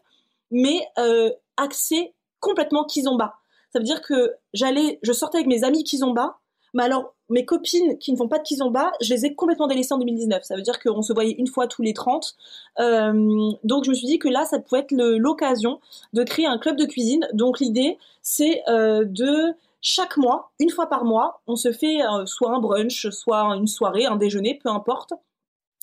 [0.52, 3.36] mais euh, axée complètement kizomba.
[3.72, 6.40] Ça veut dire que j'allais, je sortais avec mes amis kizomba,
[6.74, 9.94] mais alors mes copines qui ne font pas de kizomba, je les ai complètement délaissées
[9.94, 10.44] en 2019.
[10.44, 12.36] Ça veut dire qu'on se voyait une fois tous les 30.
[12.80, 15.80] Euh, donc je me suis dit que là, ça pouvait être l'occasion
[16.12, 17.26] de créer un club de cuisine.
[17.34, 22.60] Donc l'idée, c'est de chaque mois, une fois par mois, on se fait soit un
[22.60, 25.14] brunch, soit une soirée, un déjeuner, peu importe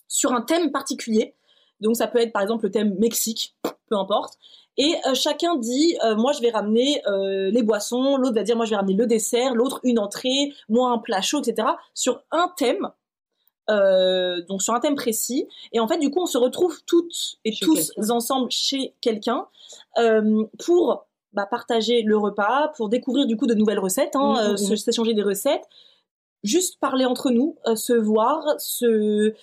[0.09, 1.35] sur un thème particulier.
[1.81, 3.55] Donc ça peut être par exemple le thème Mexique,
[3.89, 4.39] peu importe.
[4.79, 8.57] Et euh, chacun dit, euh, moi je vais ramener euh, les boissons, l'autre va dire,
[8.57, 11.69] moi je vais ramener le dessert, l'autre une entrée, moi un plat chaud, etc.
[11.95, 12.91] Sur un thème,
[14.49, 15.49] donc sur un thème précis.
[15.73, 19.47] Et en fait, du coup, on se retrouve toutes et tous ensemble chez quelqu'un
[20.65, 24.73] pour bah, partager le repas, pour découvrir du coup de nouvelles recettes, hein, mmh, mmh,
[24.73, 24.77] mmh.
[24.77, 25.65] s'échanger des recettes,
[26.45, 29.35] juste parler entre nous, se voir, se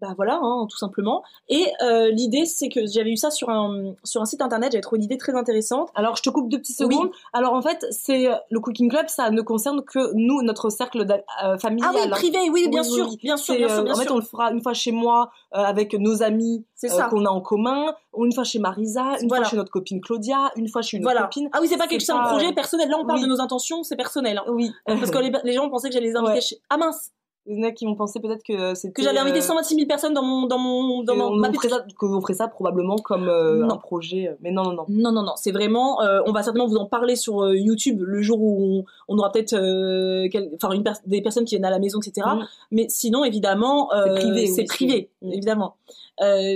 [0.00, 1.22] bah voilà, hein, tout simplement.
[1.48, 4.72] Et euh, l'idée, c'est que j'avais eu ça sur un sur un site internet.
[4.72, 5.90] J'avais trouvé une idée très intéressante.
[5.94, 7.10] Alors, je te coupe deux petites secondes.
[7.32, 11.06] Alors, en fait, c'est le cooking club, ça ne concerne que nous, notre cercle
[11.44, 11.90] euh, familial.
[11.94, 14.22] Ah oui, privé, oui, bien sûr, bien sûr, bien sûr, bien En fait, on le
[14.22, 16.64] fera une fois chez moi euh, avec nos amis
[17.10, 20.68] qu'on a en commun, une fois chez Marisa, une fois chez notre copine Claudia, une
[20.68, 21.22] fois chez une voilà.
[21.22, 21.48] copine.
[21.52, 22.88] Ah oui, c'est pas quelque chose, un projet personnel.
[22.88, 24.38] Là, on parle de nos intentions, c'est personnel.
[24.38, 24.44] Hein.
[24.48, 24.70] Oui.
[24.86, 26.56] Parce que les, les gens pensaient que j'allais les inviter chez.
[26.70, 27.12] Ah mince.
[27.50, 29.86] Il y en a qui m'ont pensé peut-être que c'était que j'allais inviter 126 000
[29.86, 33.26] personnes dans mon dans mon dans mon ma ça, que vous ferez ça probablement comme
[33.26, 34.84] euh, un projet mais non non non.
[34.88, 38.02] Non non non c'est vraiment euh, on va certainement vous en parler sur euh, YouTube
[38.02, 41.78] le jour où on, on aura peut-être enfin une des personnes qui viennent à la
[41.78, 42.44] maison etc mm.
[42.72, 45.32] mais sinon évidemment c'est privé c'est privé mm.
[45.32, 45.76] évidemment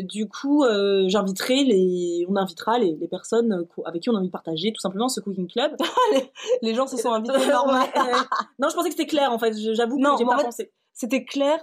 [0.03, 0.65] du coup
[1.07, 4.81] j'inviterai les on invitera les, les, personnes avec qui on a envie de partager tout
[4.81, 5.77] simplement ce cooking club.
[6.13, 6.33] Les,
[6.63, 7.89] les, gens se sont invités normal.
[8.59, 9.55] Non je pensais que c'était clair en fait.
[9.75, 10.73] J'avoue que j'ai pas pensé.
[10.93, 11.63] c'était clair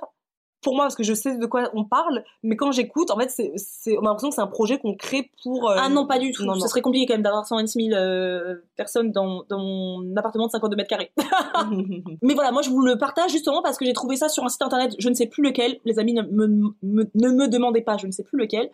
[0.61, 3.29] pour moi parce que je sais de quoi on parle mais quand j'écoute en fait
[3.29, 6.05] c'est c'est on a l'impression que c'est un projet qu'on crée pour euh, ah non
[6.05, 6.43] pas du tout.
[6.59, 10.51] Ce serait compliqué quand même d'avoir 126 000 euh, personnes dans, dans mon appartement de
[10.51, 11.11] 52 mètres carrés.
[12.21, 14.49] Mais voilà moi je vous le partage justement parce que j'ai trouvé ça sur un
[14.49, 15.79] site internet je ne sais plus lequel.
[15.85, 18.69] Les amis ne me, ne me demandez pas je ne sais plus lequel.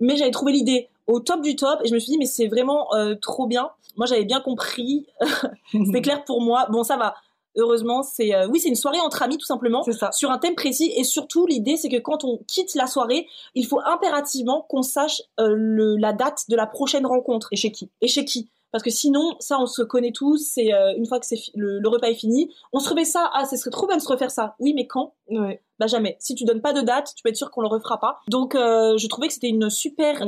[0.00, 2.48] Mais j'avais trouvé l'idée au top du top et je me suis dit mais c'est
[2.48, 3.70] vraiment euh, trop bien.
[3.96, 5.06] Moi j'avais bien compris.
[5.72, 6.66] C'était clair pour moi.
[6.70, 7.14] Bon ça va
[7.56, 10.10] heureusement, c'est euh, oui, c'est une soirée entre amis tout simplement, ça.
[10.12, 10.92] sur un thème précis.
[10.96, 15.22] Et surtout, l'idée, c'est que quand on quitte la soirée, il faut impérativement qu'on sache
[15.40, 17.90] euh, le, la date de la prochaine rencontre et chez qui?
[18.00, 18.50] Et chez qui?
[18.72, 20.38] Parce que sinon, ça, on se connaît tous.
[20.38, 23.30] C'est euh, une fois que le, le, repas est fini, on se remet ça.
[23.32, 24.56] Ah, ce serait trop bien de se refaire ça.
[24.58, 25.14] Oui, mais quand?
[25.28, 25.62] Ouais.
[25.78, 26.16] Bah jamais.
[26.18, 28.18] Si tu donnes pas de date, tu peux être sûr qu'on le refera pas.
[28.28, 30.24] Donc, je trouvais que c'était une super.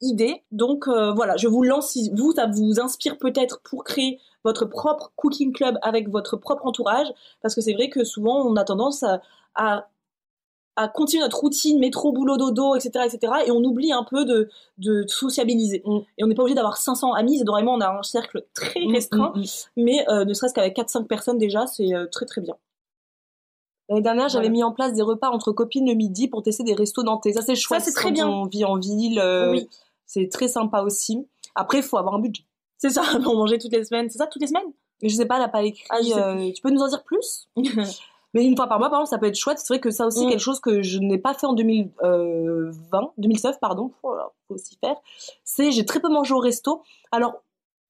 [0.00, 0.42] Idée.
[0.52, 1.90] Donc voilà, je vous lance.
[1.90, 6.66] Si vous, ça vous inspire peut-être pour créer votre propre cooking club avec votre propre
[6.66, 7.08] entourage,
[7.42, 9.20] parce que c'est vrai que souvent on a tendance à,
[10.76, 14.48] à, continuer notre routine, métro, boulot, dodo, etc., etc., et on oublie un peu de,
[14.78, 15.82] de sociabiliser.
[15.84, 15.98] Mm.
[16.16, 18.92] Et on n'est pas obligé d'avoir 500 amis, vraiment on a un cercle très mm,
[18.92, 19.42] restreint, mm,
[19.76, 22.56] mais euh, ne serait-ce qu'avec 4-5 personnes déjà, c'est euh, très très bien.
[23.90, 26.74] L'année dernière, j'avais mis en place des repas entre copines le midi pour tester des
[26.74, 27.32] restos dentés.
[27.32, 27.80] Ça, c'est chouette.
[27.80, 28.28] Ça, c'est très bien.
[28.28, 29.18] On vit en ville.
[29.18, 29.68] Euh, oui.
[30.12, 31.24] C'est très sympa aussi.
[31.54, 32.42] Après, il faut avoir un budget.
[32.78, 34.10] C'est ça, pour manger toutes les semaines.
[34.10, 34.72] C'est ça, toutes les semaines?
[35.00, 35.84] Je sais pas, elle n'a pas écrit.
[35.88, 37.48] Ah, euh, tu peux nous en dire plus?
[38.34, 39.58] Mais une fois par mois, par exemple, ça peut être chouette.
[39.58, 40.30] C'est vrai que ça aussi, mm.
[40.30, 44.12] quelque chose que je n'ai pas fait en 2020, 2009, pardon, faut,
[44.48, 44.96] faut aussi faire.
[45.44, 46.82] C'est, j'ai très peu mangé au resto.
[47.12, 47.42] Alors,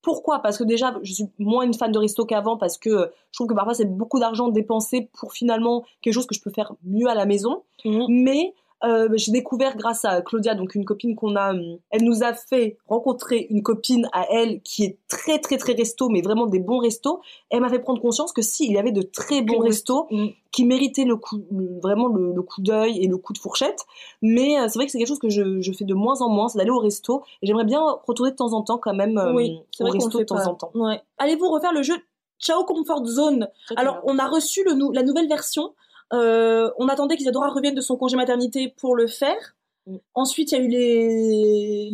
[0.02, 0.40] pourquoi?
[0.40, 3.46] Parce que déjà, je suis moins une fan de resto qu'avant parce que je trouve
[3.46, 7.08] que parfois c'est beaucoup d'argent dépensé pour finalement quelque chose que je peux faire mieux
[7.08, 7.64] à la maison.
[7.84, 8.06] Mm.
[8.08, 8.54] Mais
[8.84, 12.32] euh, j'ai découvert grâce à Claudia, donc une copine qu'on a, euh, elle nous a
[12.32, 16.60] fait rencontrer une copine à elle qui est très très très resto, mais vraiment des
[16.60, 17.20] bons restos.
[17.50, 20.28] Elle m'a fait prendre conscience que si il y avait de très bons restos mm.
[20.50, 21.42] qui méritaient le coup,
[21.82, 23.84] vraiment le, coup d'œil et le coup de fourchette.
[24.22, 26.28] Mais euh, c'est vrai que c'est quelque chose que je, je, fais de moins en
[26.28, 27.22] moins, c'est d'aller au resto.
[27.42, 30.24] Et j'aimerais bien retourner de temps en temps quand même euh, oui, au resto de
[30.24, 30.70] temps en temps.
[30.74, 31.02] Ouais.
[31.18, 31.96] Allez-vous refaire le jeu
[32.38, 33.48] Ciao Comfort Zone.
[33.76, 35.74] Alors on a reçu le, la nouvelle version.
[36.12, 39.54] Euh, on attendait qu'Isadora revienne de son congé maternité pour le faire.
[39.86, 39.96] Mm.
[40.14, 41.90] Ensuite, il y a eu les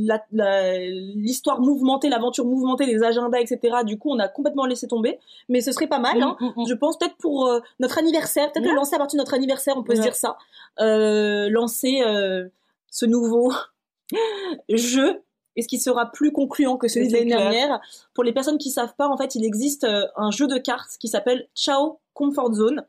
[1.17, 3.79] l'histoire mouvementée, l'aventure mouvementée des agendas, etc.
[3.85, 5.19] Du coup, on a complètement laissé tomber.
[5.49, 6.37] Mais ce serait pas mal, hein.
[6.41, 9.23] mm, mm, Je pense peut-être pour euh, notre anniversaire, peut-être le lancer à partir de
[9.23, 10.39] notre anniversaire, on peut se dire ça.
[10.81, 12.03] Euh, lancer
[12.91, 13.53] ce nouveau
[14.69, 15.23] jeu.
[15.57, 17.81] Est-ce qu'il sera plus concluant que celui de l'année dernière
[18.13, 21.09] Pour les personnes qui savent pas, en fait, il existe un jeu de cartes qui
[21.09, 22.85] s'appelle Ciao Comfort Zone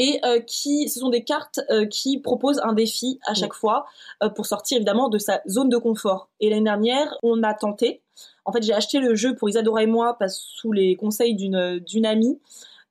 [0.00, 3.84] et euh, qui ce sont des cartes euh, qui proposent un défi à chaque fois
[4.22, 6.30] euh, pour sortir évidemment de sa zone de confort.
[6.40, 8.00] Et l'année dernière, on a tenté.
[8.46, 11.78] En fait, j'ai acheté le jeu pour Isadora et moi parce, sous les conseils d'une
[11.80, 12.40] d'une amie.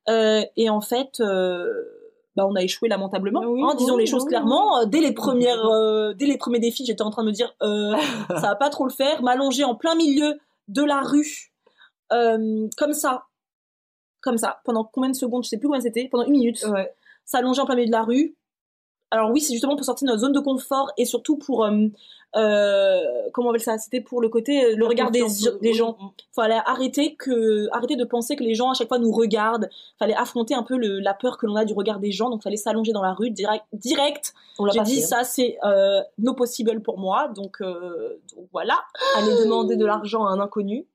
[0.08, 1.20] et en fait,
[2.36, 3.42] bah, on a échoué lamentablement.
[3.42, 4.86] hein, disons les choses clairement.
[4.86, 8.54] Dès les premières, dès les premiers défis, j'étais en train de me dire, ça va
[8.54, 9.20] pas trop le faire.
[9.22, 10.38] M'allonger en plein milieu
[10.68, 11.52] de la rue,
[12.08, 13.24] comme ça,
[14.20, 16.64] comme ça, pendant combien de secondes, je sais plus combien c'était, pendant une minute.
[16.70, 16.94] Ouais
[17.30, 18.36] s'allonger en plein milieu de la rue.
[19.12, 21.88] Alors oui, c'est justement pour sortir de notre zone de confort et surtout pour euh,
[22.36, 23.00] euh,
[23.32, 23.76] comment on appelle ça?
[23.76, 25.24] C'était pour le côté euh, le regard des,
[25.60, 25.96] des gens.
[26.32, 29.68] Fallait arrêter que arrêter de penser que les gens à chaque fois nous regardent.
[29.98, 32.30] Fallait affronter un peu le, la peur que l'on a du regard des gens.
[32.30, 33.64] Donc fallait s'allonger dans la rue direct.
[33.72, 34.32] direct.
[34.72, 37.28] J'ai dit ça c'est euh, no possible pour moi.
[37.34, 38.78] Donc, donc voilà.
[39.16, 40.86] Aller demander de l'argent à un inconnu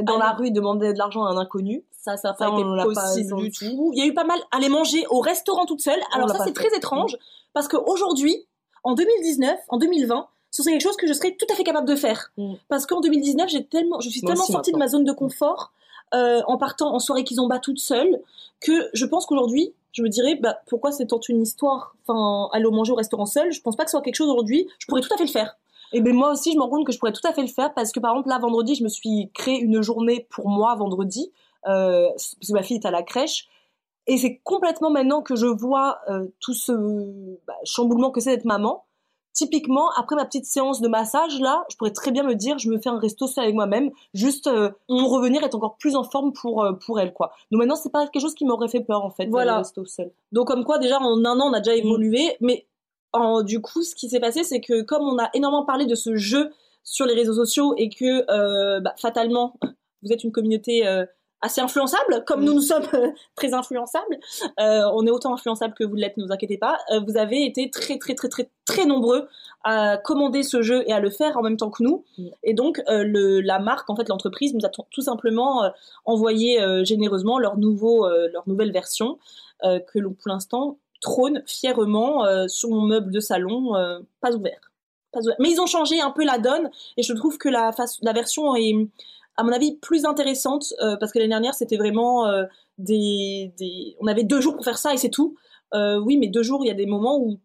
[0.00, 1.84] dans la rue demander de l'argent à un inconnu.
[1.90, 3.90] Ça, ça n'a pas été possible du tout.
[3.94, 6.00] Il y a eu pas mal aller manger au restaurant toute seule.
[6.12, 7.16] Alors ça, c'est très étrange
[7.52, 8.46] parce qu'aujourd'hui,
[8.84, 11.86] en 2019, en 2020, ce serait quelque chose que je serais tout à fait capable
[11.86, 12.32] de faire.
[12.36, 12.54] Mm.
[12.68, 15.72] Parce qu'en 2019, j'ai tellement, je suis tellement sortie de ma zone de confort
[16.14, 18.20] euh, en partant en soirée qu'ils ont kizomba toute seule
[18.60, 21.94] que je pense qu'aujourd'hui, je me dirais bah, pourquoi c'est tant une histoire?
[22.06, 24.28] Enfin aller au manger au restaurant seul je pense pas que ce soit quelque chose
[24.28, 25.56] aujourd'hui je pourrais tout à fait le faire
[25.92, 27.48] et ben moi aussi je me rends compte que je pourrais tout à fait le
[27.48, 30.74] faire parce que par exemple là vendredi je me suis créé une journée pour moi
[30.74, 31.32] vendredi
[31.66, 33.48] euh, parce que ma fille est à la crèche
[34.06, 36.72] et c'est complètement maintenant que je vois euh, tout ce
[37.46, 38.84] bah, chamboulement que c'est d'être maman
[39.32, 42.68] typiquement, après ma petite séance de massage, là, je pourrais très bien me dire, je
[42.68, 46.04] me fais un resto seul avec moi-même, juste euh, pour revenir être encore plus en
[46.04, 47.32] forme pour euh, pour elle, quoi.
[47.50, 49.52] Donc maintenant, c'est pas quelque chose qui m'aurait fait peur, en fait, voilà.
[49.52, 50.10] le resto seul.
[50.32, 51.86] Donc comme quoi, déjà en un an, on a déjà mm.
[51.86, 52.66] évolué, mais
[53.12, 55.94] en, du coup, ce qui s'est passé, c'est que comme on a énormément parlé de
[55.94, 56.50] ce jeu
[56.84, 59.54] sur les réseaux sociaux et que euh, bah, fatalement,
[60.02, 60.86] vous êtes une communauté
[61.42, 62.86] assez influençable, comme nous nous sommes
[63.34, 64.18] très influençables.
[64.58, 66.78] Euh, on est autant influençables que vous l'êtes, ne vous inquiétez pas.
[66.92, 69.28] Euh, vous avez été très très très très très nombreux
[69.64, 72.04] à commander ce jeu et à le faire en même temps que nous.
[72.18, 72.28] Mm.
[72.44, 75.70] Et donc euh, le, la marque, en fait l'entreprise, nous a tout simplement euh,
[76.04, 79.18] envoyé euh, généreusement leur nouveau leur nouvelle version
[79.62, 83.72] que l'on pour l'instant trône fièrement sur mon meuble de salon,
[84.20, 84.72] pas ouvert.
[85.12, 85.36] Pas ouvert.
[85.38, 87.70] Mais ils ont changé un peu la donne et je trouve que la,
[88.02, 88.74] la version est
[89.40, 92.44] à mon avis, plus intéressante euh, parce que l'année dernière, c'était vraiment euh,
[92.76, 95.34] des, des, On avait deux jours pour faire ça et c'est tout.
[95.72, 97.38] Euh, oui, mais deux jours, il y a des moments où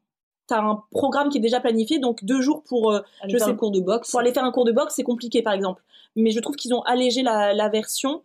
[0.49, 3.55] tu as un programme qui est déjà planifié, donc deux jours pour je sais, un
[3.55, 4.11] cours de boxe.
[4.11, 5.83] Pour aller faire un cours de boxe, c'est compliqué, par exemple.
[6.17, 8.21] Mais je trouve qu'ils ont allégé la, la version.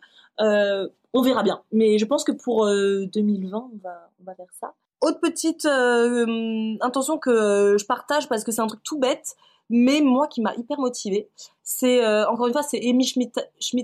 [1.13, 1.61] On verra bien.
[1.71, 4.73] Mais je pense que pour 2020, on va, on va faire ça.
[5.01, 9.35] Autre petite intention que je partage parce que c'est un truc tout bête,
[9.71, 11.29] mais moi qui m'a hyper motivée,
[11.63, 13.31] c'est euh, encore une fois c'est Amy Schmidt,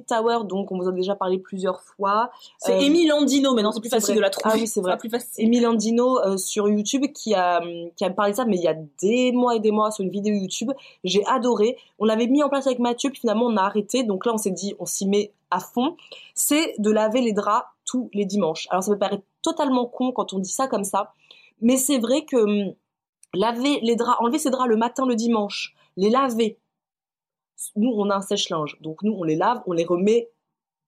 [0.06, 2.30] Tower, donc on vous a déjà parlé plusieurs fois.
[2.60, 4.54] C'est euh, Amy Landino, maintenant c'est plus facile de la trouver.
[4.54, 4.98] Ah oui c'est vrai.
[4.98, 5.46] Plus facile.
[5.46, 7.62] Amy Landino euh, sur YouTube qui a
[7.96, 10.04] qui a parlé de ça, mais il y a des mois et des mois sur
[10.04, 10.72] une vidéo YouTube.
[11.06, 11.78] J'ai adoré.
[12.00, 14.04] On l'avait mis en place avec Mathieu, puis finalement on a arrêté.
[14.04, 15.96] Donc là on s'est dit on s'y met à fond.
[16.36, 18.68] C'est de laver les draps tous les dimanches.
[18.70, 21.14] Alors ça me paraît totalement con quand on dit ça comme ça,
[21.62, 22.74] mais c'est vrai que hum,
[23.34, 26.58] laver les draps, enlever ses draps le matin, le dimanche, les laver.
[27.76, 30.30] Nous, on a un sèche-linge, donc nous, on les lave, on les remet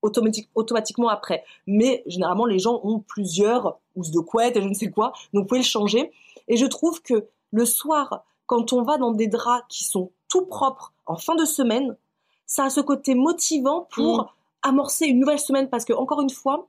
[0.02, 1.44] automatiquement après.
[1.68, 5.44] Mais généralement, les gens ont plusieurs housses de couette et je ne sais quoi, donc
[5.44, 6.12] vous pouvez le changer.
[6.48, 10.46] Et je trouve que le soir, quand on va dans des draps qui sont tout
[10.46, 11.98] propres en fin de semaine,
[12.46, 14.28] ça a ce côté motivant pour mm.
[14.70, 16.68] amorcer une nouvelle semaine parce que, encore une fois,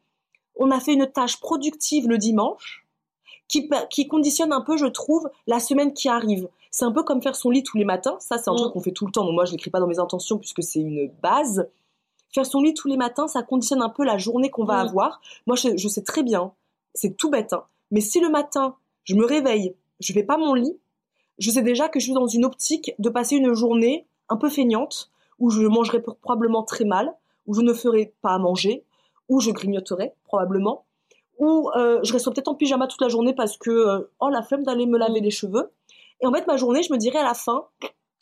[0.57, 2.80] on a fait une tâche productive le dimanche
[3.51, 6.49] qui, conditionne un peu, je trouve, la semaine qui arrive.
[6.71, 8.17] C'est un peu comme faire son lit tous les matins.
[8.21, 8.73] Ça, c'est un truc mm.
[8.73, 9.31] qu'on fait tout le temps.
[9.33, 11.69] Moi, je l'écris pas dans mes intentions puisque c'est une base.
[12.33, 14.89] Faire son lit tous les matins, ça conditionne un peu la journée qu'on va mm.
[14.89, 15.21] avoir.
[15.47, 16.53] Moi, je, sais très bien,
[16.95, 17.53] c'est tout bête.
[17.53, 17.65] Hein.
[17.91, 20.77] Mais si le matin, je me réveille, je fais pas mon lit,
[21.39, 24.49] je sais déjà que je suis dans une optique de passer une journée un peu
[24.49, 27.15] feignante, où je mangerai probablement très mal,
[27.47, 28.85] où je ne ferai pas à manger,
[29.29, 30.85] où je grignoterai probablement,
[31.41, 34.43] ou euh, je resterai peut-être en pyjama toute la journée parce que euh, oh la
[34.43, 35.73] flemme d'aller me laver les cheveux.
[36.21, 37.65] Et en fait ma journée, je me dirais à la fin,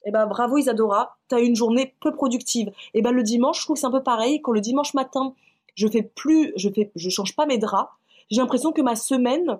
[0.06, 2.68] eh ben bravo Isadora, t'as une journée peu productive.
[2.68, 4.40] Et eh ben le dimanche, je trouve que c'est un peu pareil.
[4.40, 5.34] Quand le dimanche matin,
[5.74, 7.90] je fais plus, je fais, je change pas mes draps.
[8.30, 9.58] J'ai l'impression que ma semaine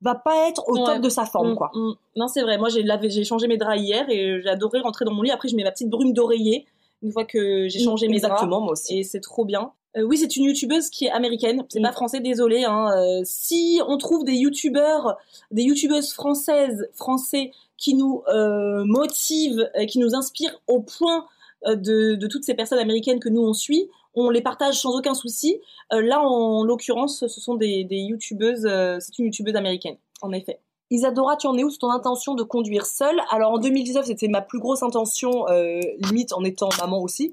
[0.00, 1.70] va pas être au top de sa forme, mm, quoi.
[1.74, 1.92] Mm.
[2.16, 2.58] Non, c'est vrai.
[2.58, 5.30] Moi, j'ai lavé, j'ai changé mes draps hier et j'ai adoré rentrer dans mon lit.
[5.30, 6.66] Après, je mets ma petite brume d'oreiller
[7.02, 8.32] une fois que j'ai changé mes draps.
[8.32, 8.98] Exactement, moi aussi.
[8.98, 9.72] Et c'est trop bien.
[9.96, 11.64] Euh, oui, c'est une youtubeuse qui est américaine.
[11.68, 12.64] C'est pas français, désolé.
[12.64, 12.90] Hein.
[12.96, 15.16] Euh, si on trouve des youtubeurs,
[15.50, 21.26] des youtubeuses françaises, français qui nous euh, motivent, qui nous inspirent au point
[21.66, 25.14] de, de, toutes ces personnes américaines que nous on suit, on les partage sans aucun
[25.14, 25.60] souci.
[25.90, 28.68] là, en l'occurrence, ce sont des, des youtubeuses.
[29.00, 30.60] c'est une youtubeuse américaine, en effet.
[30.94, 33.20] Isadora, tu en es où sur ton intention de conduire seule?
[33.30, 37.32] Alors en 2019, c'était ma plus grosse intention, euh, limite en étant maman aussi,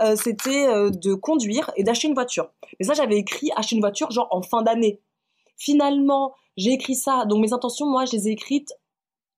[0.00, 2.50] euh, c'était euh, de conduire et d'acheter une voiture.
[2.80, 5.00] Mais ça, j'avais écrit acheter une voiture genre en fin d'année.
[5.56, 7.26] Finalement, j'ai écrit ça.
[7.26, 8.72] Donc mes intentions, moi, je les ai écrites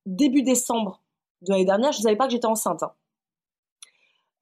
[0.07, 1.01] début décembre
[1.43, 1.91] de l'année dernière.
[1.93, 2.85] Je ne savais pas que j'étais enceinte.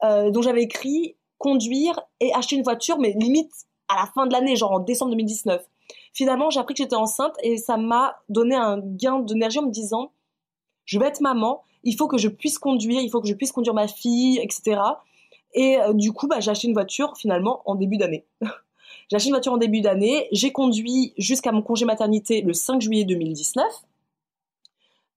[0.03, 0.31] Hein.
[0.31, 3.53] donc j'avais écrit conduire et acheter une voiture, mais limite
[3.89, 5.65] à la fin de l'année, genre en décembre 2019.
[6.13, 9.71] Finalement, j'ai appris que j'étais enceinte et ça m'a donné un gain d'énergie en me
[9.71, 10.13] disant,
[10.85, 13.53] je vais être maman, il faut que je puisse conduire, il faut que je puisse
[13.53, 14.81] conduire ma fille, etc.
[15.55, 18.27] Et euh, du coup, bah, j'ai acheté une voiture finalement en début d'année.
[19.09, 22.81] j'ai acheté une voiture en début d'année, j'ai conduit jusqu'à mon congé maternité le 5
[22.81, 23.67] juillet 2019.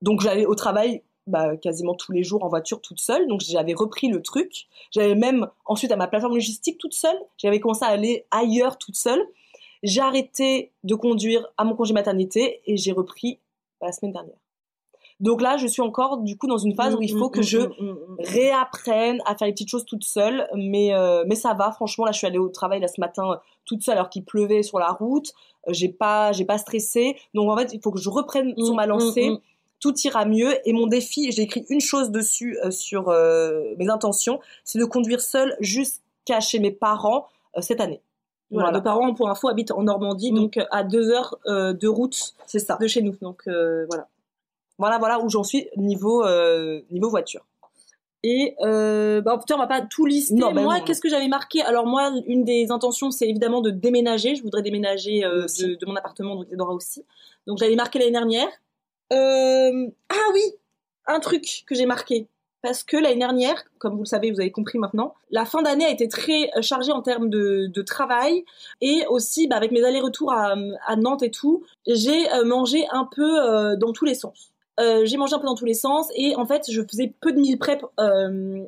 [0.02, 3.28] Donc j'allais au travail bah, quasiment tous les jours en voiture toute seule.
[3.28, 4.68] Donc j'avais repris le truc.
[4.91, 7.18] J'avais même ensuite à ma plateforme logistique toute seule.
[7.38, 9.26] J'avais commencé à aller ailleurs toute seule.
[9.84, 13.39] J'ai arrêté de conduire à mon congé maternité et j'ai repris
[13.82, 14.38] la semaine dernière.
[15.21, 17.59] Donc là, je suis encore du coup dans une phase où il faut que je
[18.19, 21.71] réapprenne à faire les petites choses toute seule, mais euh, mais ça va.
[21.71, 24.61] Franchement, là, je suis allée au travail là ce matin toute seule alors qu'il pleuvait
[24.61, 25.32] sur la route.
[25.67, 27.15] Euh, j'ai pas j'ai pas stressé.
[27.34, 29.32] Donc en fait, il faut que je reprenne sur ma lancée.
[29.80, 30.55] Tout ira mieux.
[30.67, 33.09] Et mon défi, j'ai écrit une chose dessus euh, sur
[33.78, 37.28] mes intentions, c'est de conduire seule jusqu'à chez mes parents
[37.59, 38.01] cette année.
[38.52, 40.36] Voilà, Nos parents, pour info, habitent en Normandie, mm.
[40.36, 42.78] donc à deux heures de route c'est ça.
[42.80, 43.16] de chez nous.
[43.22, 44.08] Donc voilà.
[44.78, 47.46] Voilà, voilà où j'en suis niveau, euh, niveau voiture.
[48.24, 50.36] Et euh, bah, putain, on va pas tout lister.
[50.36, 51.62] Ben moi, qu'est-ce que j'avais marqué?
[51.62, 54.36] Alors moi, une des intentions, c'est évidemment de déménager.
[54.36, 57.06] Je voudrais déménager euh, de, mon appartement, donc Dora aussi.
[57.46, 58.48] Donc j'avais marqué l'année dernière.
[59.14, 60.41] Euh, ah oui,
[61.06, 62.28] un truc que j'ai marqué.
[62.66, 65.86] Parce que l'année dernière, comme vous le savez, vous avez compris maintenant, la fin d'année
[65.86, 68.43] a été très euh, chargée en termes de, travail.
[68.82, 70.55] Et aussi bah, avec mes allers-retours à,
[70.95, 74.51] Nantes et tout, j'ai euh, mangé un peu euh, dans tous les sens.
[74.80, 77.39] J'ai mangé un peu dans tous les sens et en fait je faisais peu de
[77.39, 77.86] meal prep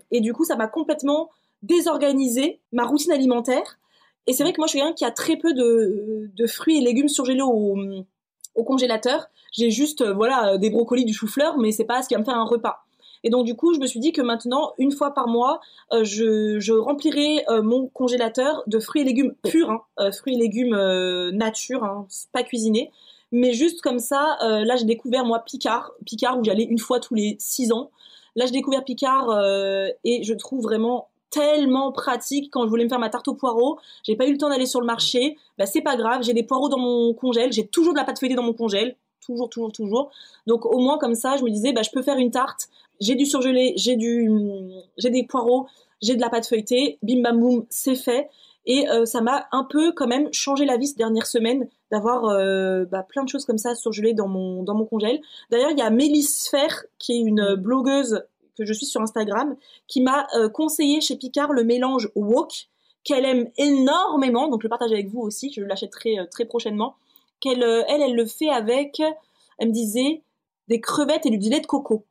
[0.09, 1.29] et du coup ça m'a complètement
[1.63, 3.77] désorganisé ma routine alimentaire.
[4.25, 6.81] Et c'est vrai que moi je suis quelqu'un qui a très peu de, fruits et
[6.81, 7.75] légumes surgelés au,
[8.63, 9.27] congélateur.
[9.51, 12.37] J'ai juste voilà des brocolis du chou-fleur mais c'est pas ce qui va me faire
[12.37, 12.86] un repas
[13.27, 15.59] et donc du coup je me suis dit que maintenant une fois par mois
[15.91, 20.75] euh, je, remplirai mon congélateur de fruits et légumes purs hein, fruits et légumes
[21.33, 22.91] nature hein, pas cuisinés
[23.31, 26.99] mais juste comme ça, euh, là j'ai découvert moi Picard, Picard où j'allais une fois
[26.99, 27.91] tous les six ans.
[28.35, 32.89] Là j'ai découvert Picard euh, et je trouve vraiment tellement pratique quand je voulais me
[32.89, 33.79] faire ma tarte aux poireaux.
[34.03, 35.37] J'ai pas eu le temps d'aller sur le marché.
[35.57, 38.19] Bah c'est pas grave, j'ai des poireaux dans mon congèle, j'ai toujours de la pâte
[38.19, 40.09] feuilletée dans mon congèle, toujours toujours toujours.
[40.45, 42.69] Donc au moins comme ça, je me disais bah je peux faire une tarte.
[42.99, 44.29] J'ai du surgelé, j'ai du
[44.97, 45.67] j'ai des poireaux,
[46.01, 48.29] j'ai de la pâte feuilletée, bim bam boum, c'est fait.
[48.65, 52.25] Et euh, ça m'a un peu quand même changé la vie ces dernières semaines d'avoir
[52.25, 55.21] euh, bah, plein de choses comme ça surgelées dans mon dans mon congèle.
[55.51, 58.23] D'ailleurs, il y a Mélissphère qui est une blogueuse
[58.57, 59.55] que je suis sur Instagram
[59.87, 62.67] qui m'a euh, conseillé chez Picard le mélange wok
[63.05, 64.49] qu'elle aime énormément.
[64.49, 66.95] Donc je le partage avec vous aussi, je l'achèterai très prochainement.
[67.45, 69.01] Elle elle le fait avec
[69.59, 70.21] elle me disait
[70.67, 72.05] des crevettes et du lait de coco.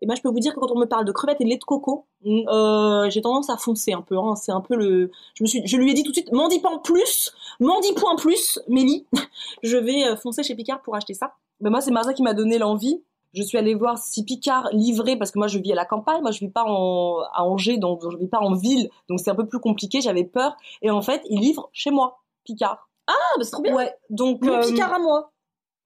[0.00, 1.48] Et moi, je peux vous dire que quand on me parle de crevettes et de
[1.48, 4.16] lait de coco, mm, euh, j'ai tendance à foncer un peu.
[4.18, 4.36] Hein.
[4.36, 5.10] C'est un peu le.
[5.34, 7.32] Je me suis, je lui ai dit tout de suite, m'en dis pas en plus,
[7.60, 9.06] m'en dis point plus, Mélie.
[9.62, 11.34] je vais euh, foncer chez Picard pour acheter ça.
[11.60, 13.02] Ben moi, c'est Marza qui m'a donné l'envie.
[13.34, 16.22] Je suis allée voir si Picard livrait parce que moi, je vis à la campagne.
[16.22, 19.30] Moi, je vis pas en, à Angers, donc je vis pas en ville, donc c'est
[19.30, 20.00] un peu plus compliqué.
[20.00, 20.56] J'avais peur.
[20.82, 22.88] Et en fait, il livre chez moi, Picard.
[23.06, 23.74] Ah, bah c'est trop bien.
[23.74, 23.92] Ouais.
[24.10, 24.46] Donc.
[24.46, 25.32] Euh, Picard à moi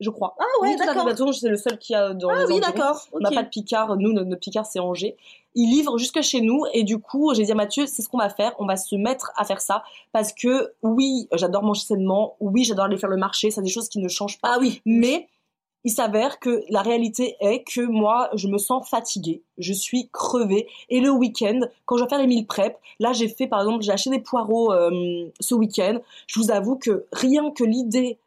[0.02, 0.34] je crois.
[0.38, 1.08] Ah ouais, d'accord.
[1.32, 3.00] c'est le seul qui a dans ah, oui, d'accord.
[3.12, 3.96] On n'a pas de Picard.
[3.96, 5.16] Nous, notre, Picard, c'est Angers.
[5.54, 8.18] Il livre jusque chez nous et du coup, j'ai dit à Mathieu, c'est ce qu'on
[8.18, 8.52] va faire.
[8.58, 12.36] On va se mettre à faire ça parce que oui, j'adore manger sainement.
[12.40, 13.50] Oui, j'adore aller faire le marché.
[13.50, 14.54] C'est des choses qui ne changent pas.
[14.54, 14.82] Ah oui.
[14.84, 15.28] Mais
[15.84, 20.68] il s'avère que la réalité est que moi, je me sens fatiguée, je suis crevée.
[20.88, 23.82] Et le week-end, quand je vais faire les meal prep, là, j'ai fait, par exemple,
[23.82, 25.98] j'ai acheté des poireaux euh, ce week-end.
[26.28, 28.18] Je vous avoue que rien que l'idée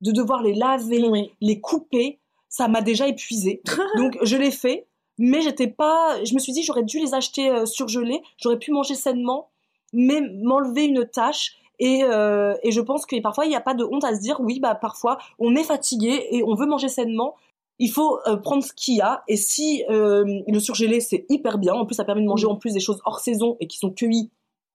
[0.00, 2.18] de devoir les laver, les couper,
[2.48, 3.62] ça m'a déjà épuisé.
[3.96, 4.86] Donc je l'ai fait,
[5.18, 6.22] mais j'étais pas.
[6.24, 9.50] Je me suis dit j'aurais dû les acheter euh, surgelés, j'aurais pu manger sainement,
[9.92, 11.56] mais m'enlever une tâche.
[11.80, 14.20] Et, euh, et je pense que parfois il n'y a pas de honte à se
[14.20, 17.34] dire oui bah parfois on est fatigué et on veut manger sainement.
[17.80, 21.74] Il faut euh, prendre ce qu'il y a et si le surgelé c'est hyper bien.
[21.74, 23.90] En plus ça permet de manger en plus des choses hors saison et qui sont
[23.90, 24.30] cueillies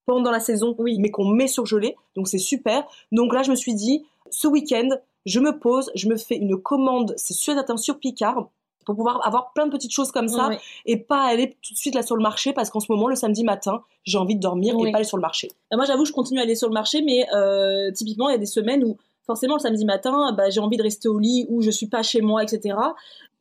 [0.09, 2.83] pendant la saison, oui, mais qu'on met surgelé, donc c'est super.
[3.11, 4.89] Donc là je me suis dit ce week-end
[5.25, 8.49] je me pose, je me fais une commande, c'est sûr certain sur Picard
[8.85, 10.49] pour pouvoir avoir plein de petites choses comme ça
[10.85, 13.15] et pas aller tout de suite là sur le marché parce qu'en ce moment le
[13.15, 15.49] samedi matin j'ai envie de dormir et pas aller sur le marché.
[15.71, 18.35] Euh, moi j'avoue je continue à aller sur le marché mais euh, typiquement il y
[18.35, 18.97] a des semaines où
[19.27, 22.01] forcément le samedi matin bah, j'ai envie de rester au lit ou je suis pas
[22.01, 22.75] chez moi etc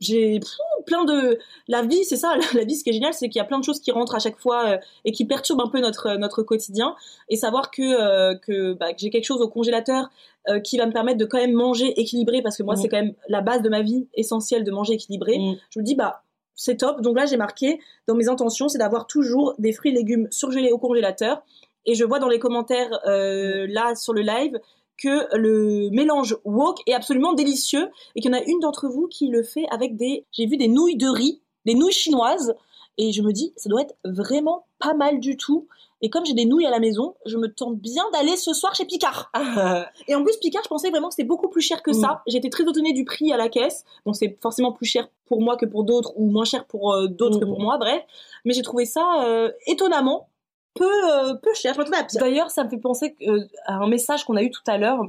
[0.01, 0.41] j'ai
[0.89, 3.43] plein de la vie c'est ça la vie ce qui est génial c'est qu'il y
[3.43, 5.81] a plein de choses qui rentrent à chaque fois euh, et qui perturbent un peu
[5.81, 6.97] notre notre quotidien
[7.29, 10.09] et savoir que euh, que, bah, que j'ai quelque chose au congélateur
[10.49, 12.79] euh, qui va me permettre de quand même manger équilibré parce que moi mmh.
[12.79, 15.57] c'est quand même la base de ma vie essentielle de manger équilibré mmh.
[15.71, 16.23] je me dis bah
[16.55, 17.79] c'est top donc là j'ai marqué
[18.09, 21.43] dans mes intentions c'est d'avoir toujours des fruits et légumes surgelés au congélateur
[21.85, 24.59] et je vois dans les commentaires là sur le live
[24.99, 29.07] que le mélange wok est absolument délicieux et qu'il y en a une d'entre vous
[29.07, 32.55] qui le fait avec des, j'ai vu des nouilles de riz, des nouilles chinoises
[32.99, 35.69] et je me dis ça doit être vraiment pas mal du tout.
[36.01, 38.75] Et comme j'ai des nouilles à la maison, je me tente bien d'aller ce soir
[38.75, 39.33] chez Picard.
[40.09, 42.09] et en plus, Picard, je pensais vraiment que c'était beaucoup plus cher que ça.
[42.09, 42.21] Mm.
[42.29, 43.85] J'étais très étonnée du prix à la caisse.
[44.07, 47.09] Bon, c'est forcément plus cher pour moi que pour d'autres, ou moins cher pour euh,
[47.09, 47.49] d'autres que mm.
[47.49, 48.03] pour moi, bref.
[48.45, 50.29] Mais j'ai trouvé ça euh, étonnamment
[50.79, 51.77] peu, euh, peu cher.
[52.15, 55.01] D'ailleurs, ça me fait penser euh, à un message qu'on a eu tout à l'heure.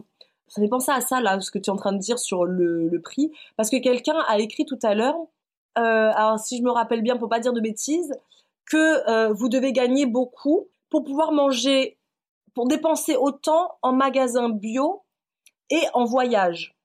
[0.47, 2.17] Ça me fait penser à ça, là, ce que tu es en train de dire
[2.20, 3.32] sur le, le prix.
[3.55, 5.15] Parce que quelqu'un a écrit tout à l'heure
[5.78, 8.13] euh, alors si je me rappelle bien, pour pas dire de bêtises,
[8.65, 11.97] que euh, vous devez gagner beaucoup pour pouvoir manger,
[12.53, 15.03] pour dépenser autant en magasin bio
[15.70, 16.76] et en voyage.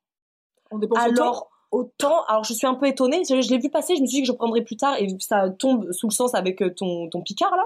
[0.71, 3.97] On dépense alors autant, alors je suis un peu étonnée, je, je l'ai vu passer,
[3.97, 6.35] je me suis dit que je prendrais plus tard et ça tombe sous le sens
[6.35, 7.65] avec ton, ton Picard là.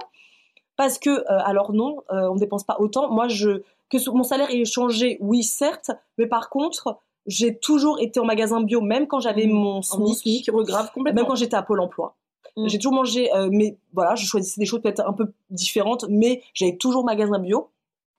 [0.79, 3.11] Parce que, euh, alors non, euh, on ne dépense pas autant.
[3.11, 8.21] Moi, je, que mon salaire ait changé, oui, certes, mais par contre, j'ai toujours été
[8.21, 9.53] en magasin bio, même quand j'avais Mmh.
[9.53, 11.23] mon SMIC, bon SMIC, grave complètement.
[11.23, 12.15] même quand j'étais à Pôle emploi.
[12.57, 12.69] Mm.
[12.69, 16.43] J'ai toujours mangé, euh, mais voilà, je choisissais des choses peut-être un peu différentes, mais
[16.55, 17.71] j'avais toujours magasin bio.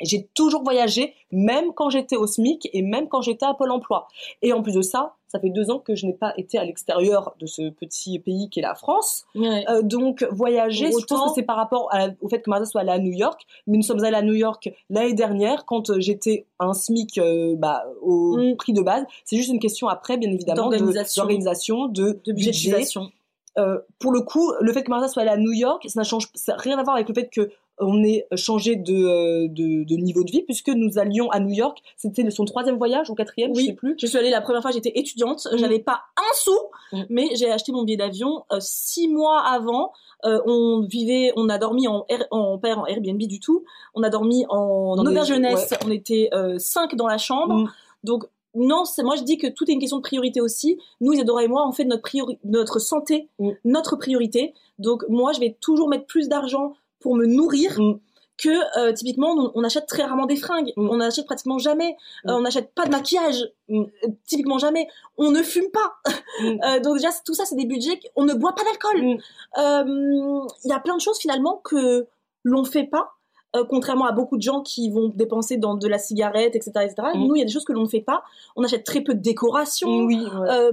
[0.02, 4.08] J'ai toujours voyagé, même quand j'étais au SMIC et même quand j'étais à Pôle emploi.
[4.42, 6.64] Et en plus de ça, ça fait deux ans que je n'ai pas été à
[6.66, 9.26] l'extérieur de ce petit pays qu'est la France.
[9.36, 9.64] Ouais.
[9.70, 12.66] Euh, donc voyager, je Autant- pense que c'est par rapport à au fait que Martha
[12.66, 13.42] soit allée à New York.
[13.68, 17.56] Mais nous sommes allés à New York l'année dernière quand euh, j'étais un SMIC euh,
[17.58, 18.56] bah, au Mm.
[18.58, 19.04] prix de base.
[19.26, 21.88] C'est juste une question après, bien évidemment, de- D'organisation.
[21.88, 22.52] de, de budget.
[22.52, 23.12] budgétisation.
[23.58, 26.56] Euh, pour le coup, le fait que Martha soit allée à New York, ça n'a
[26.58, 30.24] rien à voir avec le fait que on ait changé de, euh, de, de niveau
[30.24, 31.80] de vie puisque nous allions à New York.
[31.98, 33.66] C'était son troisième voyage ou quatrième, je Oui.
[33.68, 33.96] sais plus.
[34.00, 35.58] Je suis allée la première fois, j'étais étudiante, Mm.
[35.58, 36.58] j'avais pas un sou,
[36.92, 37.02] Mm.
[37.10, 39.92] mais j'ai acheté mon billet d'avion euh, six mois avant.
[40.26, 43.64] Euh, on vivait, on a dormi en, Air- en père en Airbnb du tout.
[43.96, 45.72] On a dormi en des- auberge jeunesse.
[45.72, 45.78] ouais.
[45.86, 47.54] On était euh, cinq dans la chambre.
[47.56, 47.70] Mm.
[48.04, 48.26] Donc
[48.56, 50.78] non, c'est moi je dis que tout est une question de priorité aussi.
[51.02, 53.52] Nous, Isadora et moi, on fait de notre priori- notre santé Mm.
[53.64, 54.54] notre priorité.
[54.80, 57.80] Donc moi, je vais toujours mettre plus d'argent pour me nourrir.
[57.80, 58.00] Mm.
[58.42, 60.90] Que euh, typiquement, on, on achète très rarement des fringues, Mm.
[60.90, 62.30] on achète pratiquement jamais, Mm.
[62.30, 63.82] Euh, on n'achète pas de maquillage, Mm.
[63.82, 64.88] Euh, typiquement jamais,
[65.18, 65.96] on ne fume pas.
[66.42, 66.82] Mm.
[66.82, 69.02] Donc déjà, tout ça, c'est des budgets, on ne boit pas d'alcool.
[69.04, 70.48] Mm.
[70.64, 72.08] Il y a plein de choses finalement que
[72.46, 73.12] l'on fait pas,
[73.70, 76.96] contrairement à beaucoup de gens qui vont dépenser dans de la cigarette, etc., etc.
[77.16, 77.28] Mm.
[77.28, 78.24] Nous, il y a des choses que l'on ne fait pas.
[78.56, 80.06] On achète très peu de décorations.
[80.06, 80.18] Oui.
[80.26, 80.70] ouais.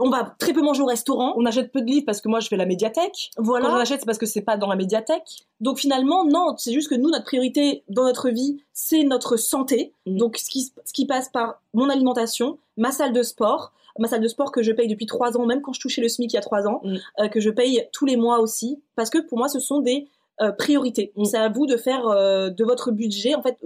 [0.00, 1.34] On va très peu manger au restaurant.
[1.36, 3.30] On achète peu de livres parce que moi je fais la médiathèque.
[3.36, 3.66] Voilà.
[3.66, 5.46] Quand j'en achète, c'est parce que c'est pas dans la médiathèque.
[5.60, 9.92] Donc finalement, non, c'est juste que nous, notre priorité dans notre vie, c'est notre santé.
[10.06, 10.16] Mm.
[10.16, 14.20] Donc ce qui, ce qui passe par mon alimentation, ma salle de sport, ma salle
[14.20, 16.36] de sport que je paye depuis trois ans, même quand je touchais le SMIC il
[16.36, 16.96] y a trois ans, Mm.
[17.20, 20.08] euh, que je paye tous les mois aussi, parce que pour moi, ce sont des
[20.40, 21.12] euh, priorités.
[21.16, 21.24] Mm.
[21.24, 23.58] C'est à vous de faire euh, de votre budget, en fait,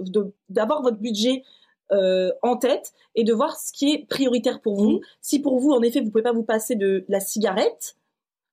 [0.49, 1.43] d'avoir votre budget
[1.91, 4.91] euh, en tête et de voir ce qui est prioritaire pour vous.
[4.93, 4.99] Mm.
[5.21, 7.97] Si pour vous, en effet, vous pouvez pas vous passer de la cigarette,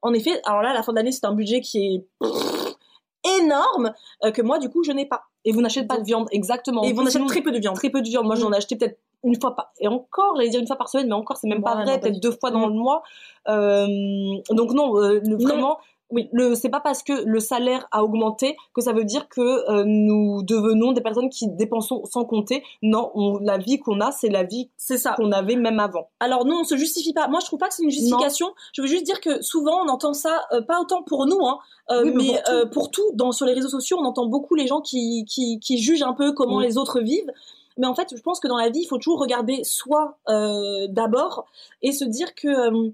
[0.03, 2.05] en effet, alors là, à la fin de l'année, c'est un budget qui est
[3.41, 3.93] énorme
[4.25, 5.23] euh, que moi, du coup, je n'ai pas.
[5.45, 6.83] Et vous n'achetez pas de viande, exactement.
[6.85, 7.77] Et achète nous, très peu de viande.
[7.77, 8.27] très peu de viande.
[8.27, 8.41] Moi, Mm.
[8.41, 11.09] j'en ai acheté peut-être une fois par, et encore, j'allais dire une fois par semaine,
[11.09, 12.73] mais encore, c'est même pas vrai, peut-être deux fois dans Mm.
[12.73, 13.03] le mois.
[13.49, 13.87] Euh,
[14.51, 15.47] donc non, euh, le- Non.
[15.47, 15.79] vraiment,
[16.13, 19.41] oui, le, c'est pas parce que le salaire a augmenté que ça veut dire que
[19.71, 22.63] euh, nous devenons des personnes qui dépensons sans compter.
[22.83, 25.13] Non, on- la vie qu'on a, c'est la vie C'est ça.
[25.17, 26.09] qu'on avait même avant.
[26.21, 27.29] Alors non, on se justifie pas.
[27.29, 28.49] Moi, je trouve pas que c'est une justification.
[28.73, 31.59] Je veux juste dire que souvent, on entend ça, euh, pas autant pour nous, hein,
[31.91, 32.71] euh, Oui, mais mais pour tout.
[32.73, 33.11] pour tout.
[33.15, 36.13] Dans sur les réseaux sociaux, on entend beaucoup les gens qui qui, qui jugent un
[36.15, 36.63] peu comment Mm.
[36.63, 37.31] les autres vivent.
[37.79, 40.19] Mais en fait, je pense que dans la vie, il faut toujours regarder soi
[40.89, 41.47] d'abord
[41.83, 42.91] et se dire que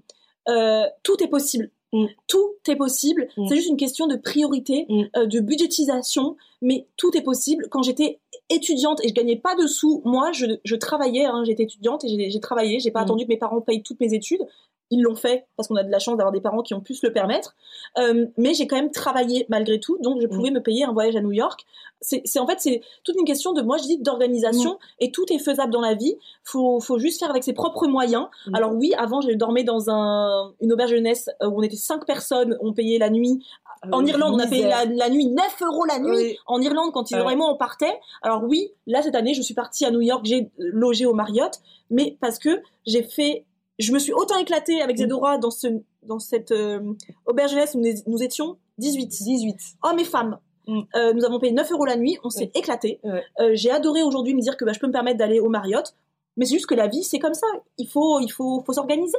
[1.03, 1.69] tout est possible.
[1.93, 2.05] Mm.
[2.27, 3.29] Tout est possible.
[3.37, 3.47] Mm.
[3.47, 5.03] C'est juste une question de priorité, Mm.
[5.15, 7.67] euh, de budgétisation, mais tout est possible.
[7.69, 8.19] Quand j'étais
[8.49, 11.25] étudiante et je gagnais pas de sous, moi, je, je travaillais.
[11.25, 12.79] Hein, j'étais étudiante et j'ai- travaillé.
[12.79, 14.41] J'ai pas attendu que mes parents payent toutes mes études.
[14.89, 16.93] Ils l'ont fait parce qu'on a de la chance d'avoir des parents qui ont pu
[16.95, 17.55] se le permettre.
[17.97, 21.15] Euh, mais j'ai quand même travaillé malgré tout, donc je pouvais me payer un voyage
[21.15, 21.65] à New York.
[22.01, 25.39] C'est en fait c'est toute une question de moi je dis d'organisation et tout est
[25.39, 26.15] faisable dans la vie.
[26.43, 28.27] Faut faut juste faire avec ses propres moyens.
[28.47, 28.55] Mm.
[28.55, 32.05] Alors oui, avant je dormais dans un une auberge jeunesse euh, où on était cinq
[32.05, 33.43] personnes, on payait la nuit.
[33.91, 36.09] En Euh, Irlande, on a payé la, la nuit 9 euros la nuit.
[36.15, 36.37] Oui.
[36.47, 37.33] En Irlande, quand ils Ouais.
[37.33, 37.99] et moi on partait.
[38.21, 41.51] Alors oui, là cette année, je suis partie à New York, j'ai logé au Marriott,
[41.89, 43.45] mais parce que j'ai fait,
[43.79, 44.97] je me suis autant éclatée avec.
[44.97, 45.67] Zedora dans ce
[46.03, 46.79] dans cette euh,
[47.25, 49.07] auberge jeunesse où nous, étions 18.
[49.07, 49.57] 18.
[49.83, 50.39] Hommes et femmes.
[50.67, 50.81] Mm.
[50.95, 52.51] Euh, nous avons payé 9 euros la nuit, on s'est Ouais.
[52.55, 52.99] éclaté.
[53.03, 53.23] Ouais.
[53.39, 55.93] Euh, j'ai adoré aujourd'hui me dire que bah, je peux me permettre d'aller au Marriott,
[56.37, 57.47] mais c'est juste que la vie c'est comme ça.
[57.77, 59.17] Il faut il faut faut s'organiser.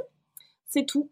[0.67, 1.09] C'est tout.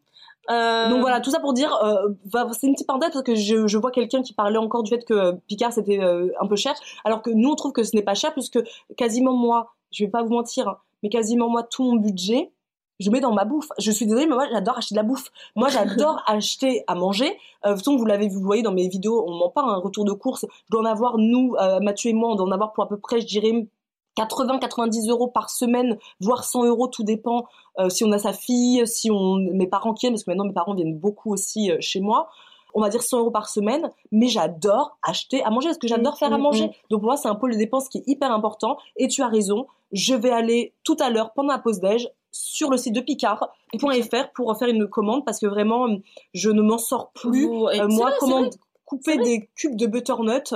[0.50, 3.34] Euh, Donc voilà, tout ça pour dire, euh, va- c'est une petite parenthèse parce que
[3.34, 6.54] je, je vois quelqu'un qui parlait encore du fait que Picard c'était euh, un peu
[6.54, 6.72] cher,
[7.04, 8.60] alors que nous on trouve que ce n'est pas cher puisque
[8.96, 12.52] quasiment moi, je vais pas vous mentir, hein, mais quasiment moi tout mon budget,
[13.00, 13.68] je mets dans ma bouffe.
[13.78, 15.30] Je suis désolée, mais moi j'adore acheter de la bouffe.
[15.54, 17.36] Moi j'adore acheter à manger.
[17.64, 19.62] Euh, de toute façon, vous l'avez vu, vous voyez dans mes vidéos, on ment pas,
[19.62, 20.46] un retour de course.
[20.50, 22.88] Je dois en avoir, nous, euh, Mathieu et moi, on doit en avoir pour à
[22.88, 23.66] peu près, je dirais,
[24.16, 27.46] 80-90 euros par semaine, voire 100 euros, tout dépend
[27.78, 30.46] euh, si on a sa fille, si on mes parents qui viennent, parce que maintenant
[30.46, 32.28] mes parents viennent beaucoup aussi chez moi.
[32.72, 36.14] On va dire 100 euros par semaine, mais j'adore acheter à manger parce que j'adore
[36.14, 36.66] Mm, faire à mm, manger.
[36.66, 36.70] mm.
[36.90, 38.76] Donc pour moi, c'est un pôle de dépenses qui est hyper important.
[38.96, 42.70] Et tu as raison, je vais aller tout à l'heure pendant la pause déj sur
[42.70, 45.86] le site de picard.fr pour faire une commande parce que vraiment,
[46.34, 47.46] je ne m'en sors plus.
[47.68, 48.42] Euh, moi, vrai, comment
[48.84, 50.54] couper des cubes de butternut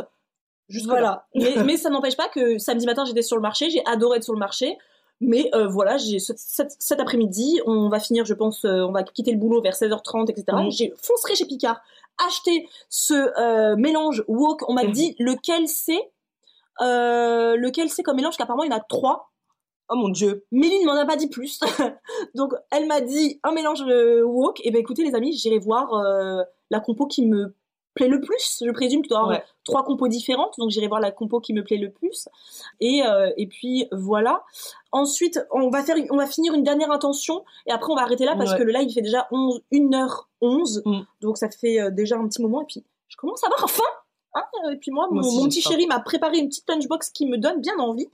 [0.86, 1.26] Voilà.
[1.34, 3.70] mais, mais ça n'empêche pas que samedi matin, j'étais sur le marché.
[3.70, 4.76] J'ai adoré être sur le marché.
[5.22, 8.90] Mais euh, voilà, j'ai ce- cet, cet après-midi, on va finir, je pense, euh, on
[8.92, 10.44] va quitter le boulot vers 16h30, etc.
[10.70, 11.78] J'ai foncerai chez Picard,
[12.26, 14.66] acheté ce euh, mélange wok.
[14.68, 16.10] On m'a dit lequel c'est,
[16.80, 19.29] euh, lequel c'est comme mélange, qu'apparemment il y en a trois.
[19.90, 20.44] Oh mon dieu.
[20.52, 21.60] Méline m'en a pas dit plus.
[22.34, 24.60] Donc elle m'a dit un mélange euh, wok.
[24.64, 27.54] Et ben écoutez les amis, j'irai voir euh, la compo qui me
[27.94, 28.62] plaît le plus.
[28.64, 29.44] Je présume que tu dois avoir Ouais.
[29.64, 32.28] trois compos différentes, donc j'irai voir la compo qui me plaît le plus.
[32.78, 34.44] Et, euh, et puis voilà.
[34.92, 38.24] Ensuite, on va faire, on va finir une dernière intention et après on va arrêter
[38.24, 38.58] là parce Ouais.
[38.58, 41.00] que le live il fait déjà 11, 1h11, Mm.
[41.20, 43.82] donc ça fait euh, déjà un petit moment et puis je commence à avoir faim.
[44.34, 44.42] hein.
[44.72, 47.26] et puis moi, Moi mon, aussi, mon petit chéri m'a préparé une petite lunchbox qui
[47.26, 48.08] me donne bien envie.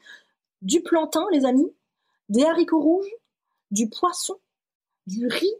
[0.66, 1.72] Du plantain, les amis,
[2.28, 3.10] des haricots rouges,
[3.70, 4.34] du poisson,
[5.06, 5.54] du riz.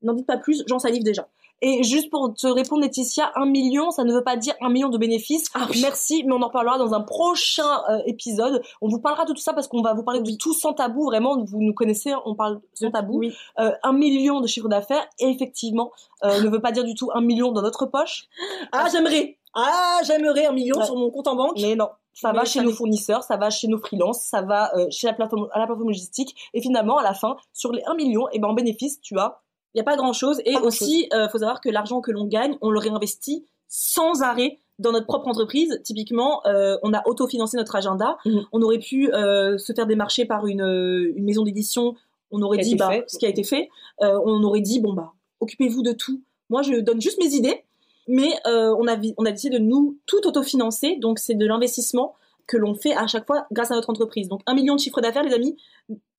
[0.00, 1.28] N'en dites pas plus, j'en salive déjà.
[1.60, 4.88] Et juste pour te répondre, Laetitia, un million, ça ne veut pas dire un million
[4.88, 5.50] de bénéfices.
[5.52, 5.80] Ah oui.
[5.82, 8.62] Merci, mais on en parlera dans un prochain euh, épisode.
[8.80, 11.04] On vous parlera de tout ça parce qu'on va vous parler de tout sans tabou.
[11.04, 13.18] Vraiment, vous nous connaissez, on parle sans tabou.
[13.18, 13.34] Oui.
[13.58, 15.92] Euh, un million de chiffre d'affaires, et effectivement,
[16.24, 18.28] euh, ne veut pas dire du tout un million dans notre poche.
[18.72, 19.36] Ah, j'aimerais.
[19.54, 20.86] Ah, j'aimerais un million Ouais.
[20.86, 21.58] sur mon compte en banque.
[21.60, 24.86] Mais non, ça va chez nos fournisseurs, ça va chez nos freelances, ça va euh,
[24.90, 26.34] chez la plateforme, à la plateforme logistique.
[26.54, 29.40] Et finalement, à la fin, sur les 1 million, et ben en bénéfice, tu as
[29.74, 30.40] Il n'y a pas grand chose.
[30.44, 30.82] Et Pas grand-chose.
[30.82, 34.92] aussi, il faut savoir que l'argent que l'on gagne, on le réinvestit sans arrêt dans
[34.92, 35.80] notre propre entreprise.
[35.84, 38.16] Typiquement, euh, on a autofinancé notre agenda.
[38.24, 38.44] Mhm.
[38.52, 41.94] On aurait pu euh, se faire démarcher par une, euh, une maison d'édition.
[42.30, 43.04] On aurait dit bah, fait.
[43.06, 43.68] ce qui a été fait.
[44.02, 46.22] Euh, on aurait dit bon bah occupez-vous de tout.
[46.50, 47.64] Moi, je donne juste mes idées.
[48.06, 50.96] Mais euh, on a on a décidé de nous tout autofinancer.
[50.96, 52.14] Donc c'est de l'investissement
[52.46, 54.28] que l'on fait à chaque fois grâce à notre entreprise.
[54.28, 55.56] Donc un million de chiffre d'affaires, les amis,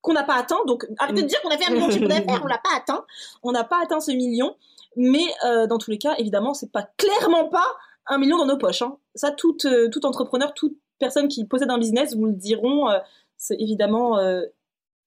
[0.02, 0.60] qu'on n'a pas atteint.
[0.68, 2.76] Donc arrêtez de dire qu'on a fait un million de chiffre d'affaires, on l'a pas
[2.78, 3.06] atteint.
[3.44, 4.56] On n'a pas atteint ce million.
[4.96, 7.66] Mais euh, dans tous les cas, évidemment, c'est pas clairement pas
[8.08, 8.82] un million dans nos poches.
[8.82, 8.98] hein.
[9.14, 12.90] Ça, tout, euh, tout entrepreneur, toute personne qui possède un business vous le diront.
[12.90, 13.00] euh,
[13.38, 14.44] c'est évidemment euh,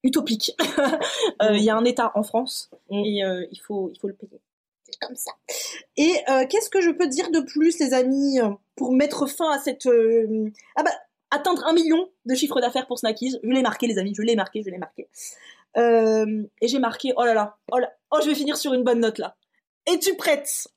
[0.04, 0.52] utopique.
[1.42, 3.04] Euh, Il y a un État en France Mm.
[3.04, 4.40] et euh, il faut il faut le payer.
[4.90, 5.32] C'est comme ça.
[5.96, 8.38] Et euh, qu'est-ce que je peux dire de plus, les amis,
[8.74, 10.90] pour mettre fin à cette euh, ah bah
[11.30, 13.36] atteindre un million de chiffre d'affaires pour Snackies.
[13.42, 15.08] Je l'ai marqué, les amis, je l'ai marqué, je l'ai marqué.
[15.76, 18.82] Euh, et j'ai marqué, oh là là, oh là, oh je vais finir sur une
[18.82, 19.36] bonne note là.
[19.86, 20.68] Es-tu prête?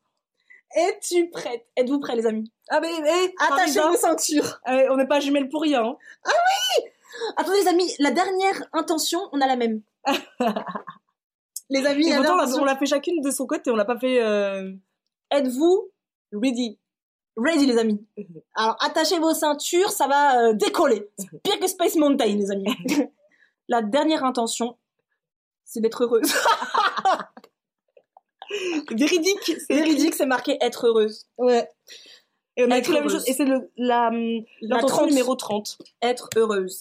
[0.75, 1.65] Es-tu prête?
[1.77, 2.51] Êtes-vous prêts, les amis?
[2.69, 4.59] Ah mais eh, Attachez vos ceintures.
[4.67, 5.83] eh, on n'est pas jumelles pour rien.
[5.83, 5.97] hein.
[7.37, 9.81] Attendez, les amis, la dernière intention, on a la même.
[11.71, 14.21] les amis, Et pourtant, on l'a- fait chacune de son côté, on l'a pas fait
[14.21, 14.71] euh,
[15.31, 15.89] êtes-vous
[16.33, 16.77] ready?
[17.37, 18.05] ready, les amis
[18.55, 21.09] Alors, attachez vos ceintures, ça va euh, décoller.
[21.43, 22.65] Pire que Space Mountain, les amis.
[23.69, 24.77] la dernière intention,
[25.65, 26.31] c'est d'être heureuse.
[28.91, 29.55] Véridique.
[29.67, 31.25] C'est véridique, c'est marqué être heureuse.
[31.37, 31.69] Ouais.
[32.57, 33.23] Et on a écrit la même chose.
[33.27, 33.45] Et c'est
[33.77, 35.09] la, hum, La l'intention 30.
[35.09, 35.77] numéro 30.
[36.01, 36.79] être heureuse.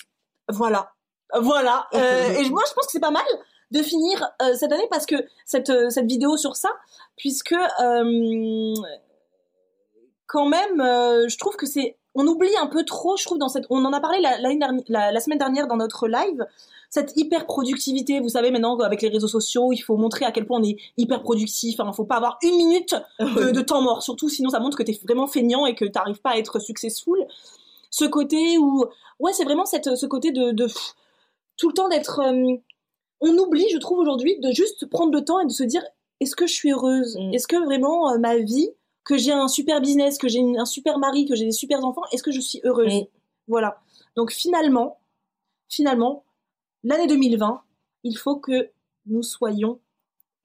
[0.49, 0.93] Voilà.
[1.41, 1.87] Voilà.
[1.95, 3.23] Euh, et moi, je pense que c'est pas mal
[3.71, 6.71] de finir euh, cette année parce que cette, euh, cette vidéo sur ça,
[7.17, 8.75] puisque euh,
[10.27, 11.97] quand même, euh, je trouve que c'est.
[12.17, 13.67] On oublie un peu trop, je trouve, dans cette.
[13.71, 16.45] On en a parlé la, semaine dernière dans notre live,
[16.89, 18.19] cette hyper productivité.
[18.19, 20.77] Vous savez, maintenant, avec les réseaux sociaux, il faut montrer à quel point on est
[20.97, 21.77] hyper productif.
[21.79, 24.83] Il faut pas avoir une minute de, de temps mort, surtout sinon ça montre que
[24.83, 27.25] t'es vraiment feignant et que t'arrives pas à être successful.
[27.91, 28.85] Ce côté où,
[29.21, 30.53] ouais, c'est vraiment cette, ce côté de,
[31.57, 32.21] tout le temps d'être.
[32.21, 32.57] euh,
[33.21, 35.83] on oublie, je trouve aujourd'hui, de juste prendre le temps et de se dire
[36.21, 37.17] est-ce que je suis heureuse?
[37.17, 37.35] Mm.
[37.35, 38.71] Est-ce que vraiment euh, ma vie,
[39.05, 42.03] que j'ai un super business, que j'ai un super mari, que j'ai des super enfants,
[42.13, 42.95] est-ce que je suis heureuse?
[42.95, 43.07] Mm.
[43.49, 43.81] Voilà.
[44.17, 44.99] Donc finalement,
[45.69, 46.25] finalement,
[46.85, 47.63] l'année 2020,
[48.05, 48.71] il faut que
[49.07, 49.81] nous soyons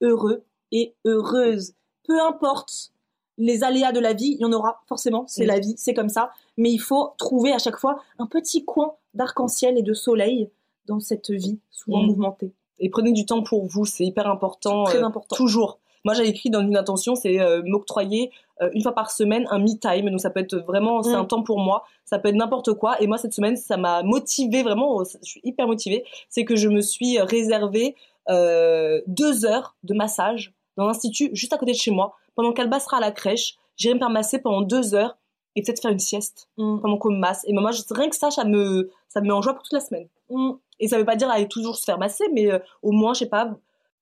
[0.00, 1.74] heureux et heureuses.
[2.04, 2.92] Peu importe
[3.38, 5.48] les aléas de la vie, il y en aura forcément, c'est Mm.
[5.48, 6.32] la vie, c'est comme ça.
[6.56, 10.50] Mais il faut trouver à chaque fois un petit coin d'arc-en-ciel et de soleil
[10.86, 12.52] dans cette vie souvent mouvementée.
[12.78, 14.84] Et prenez du temps pour vous, c'est hyper important.
[14.84, 15.34] Très euh, important.
[15.36, 15.78] Toujours.
[16.04, 18.30] Moi, j'avais écrit dans une intention, c'est euh, m'octroyer
[18.62, 20.08] euh, une fois par semaine un me time.
[20.10, 21.14] Donc, ça peut être vraiment, c'est Mm.
[21.16, 21.84] un temps pour moi.
[22.04, 23.00] Ça peut être n'importe quoi.
[23.02, 25.02] Et moi, cette semaine, ça m'a motivée vraiment.
[25.04, 26.04] Je suis hyper motivée.
[26.28, 27.96] C'est que je me suis réservé
[28.28, 32.14] euh, deux heures de massage dans l'institut juste à côté de chez moi.
[32.34, 35.16] Pendant qu'Alba sera à la crèche, j'irai me faire masser pendant deux heures
[35.56, 36.80] et peut-être faire une sieste Mm.
[36.82, 37.42] pendant qu'on me masse.
[37.48, 39.72] Et moi, je- rien que ça, ça me, ça me met en joie pour toute
[39.72, 40.06] la semaine.
[40.30, 40.52] Mm.
[40.80, 43.20] Et ça veut pas dire aller toujours se faire masser, mais euh, au moins, je
[43.20, 43.56] sais pas,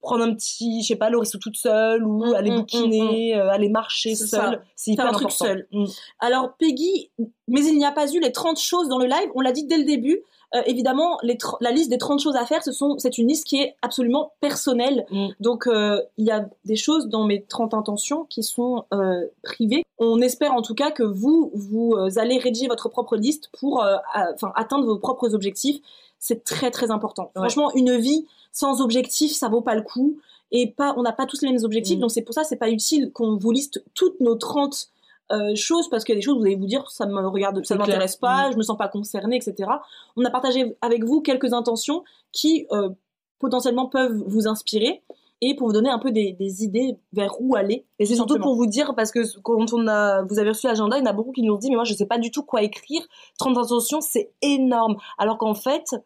[0.05, 3.37] prendre un petit, je sais pas, le resto toute seule ou Mm, aller mm, bouquiner,
[3.37, 4.63] euh, aller marcher seule.
[4.77, 5.47] C'est hyper un truc important.
[5.47, 5.67] seul.
[5.73, 5.85] Mm.
[6.21, 7.11] Alors Peggy,
[7.49, 9.65] mais il n'y a pas eu les 30 choses dans le live, on l'a dit
[9.65, 10.23] dès le début,
[10.55, 13.47] euh, évidemment, les la liste des 30 choses à faire, ce sont, c'est une liste
[13.47, 15.05] qui est absolument personnelle.
[15.11, 15.29] Mm.
[15.41, 18.85] Donc, euh, il y a des choses dans mes 30 intentions qui sont
[19.43, 19.85] privées.
[19.99, 23.85] On espère en tout cas que vous, vous allez rédiger votre propre liste pour
[24.35, 25.81] enfin, atteindre vos propres objectifs.
[26.27, 27.25] C'est très très important.
[27.25, 27.43] Ouais.
[27.43, 30.17] Franchement, une vie sans objectif, ça vaut pas le coup.
[30.53, 32.01] Et pas, on n'a pas tous les mêmes objectifs, Mm.
[32.01, 34.89] donc c'est pour ça c'est pas utile qu'on vous liste toutes nos 30
[35.33, 37.63] euh, choses parce qu'il y a des choses vous allez vous dire ça me regarde,
[37.65, 38.53] ça m'intéresse pas, Mm.
[38.53, 39.69] je me sens pas concernée, etc.
[40.17, 42.89] On a partagé avec vous quelques intentions qui euh,
[43.39, 45.03] potentiellement peuvent vous inspirer
[45.41, 47.85] et pour vous donner un peu des, des idées vers où aller.
[47.99, 50.67] Et c'est tout surtout pour vous dire, parce que quand on a, vous avez reçu
[50.67, 52.17] l'agenda, il y en a beaucoup qui nous ont dit, mais moi, je sais pas
[52.17, 53.03] du tout quoi écrire.
[53.39, 54.97] 30 intentions, c'est énorme.
[55.19, 55.97] Alors qu'en fait,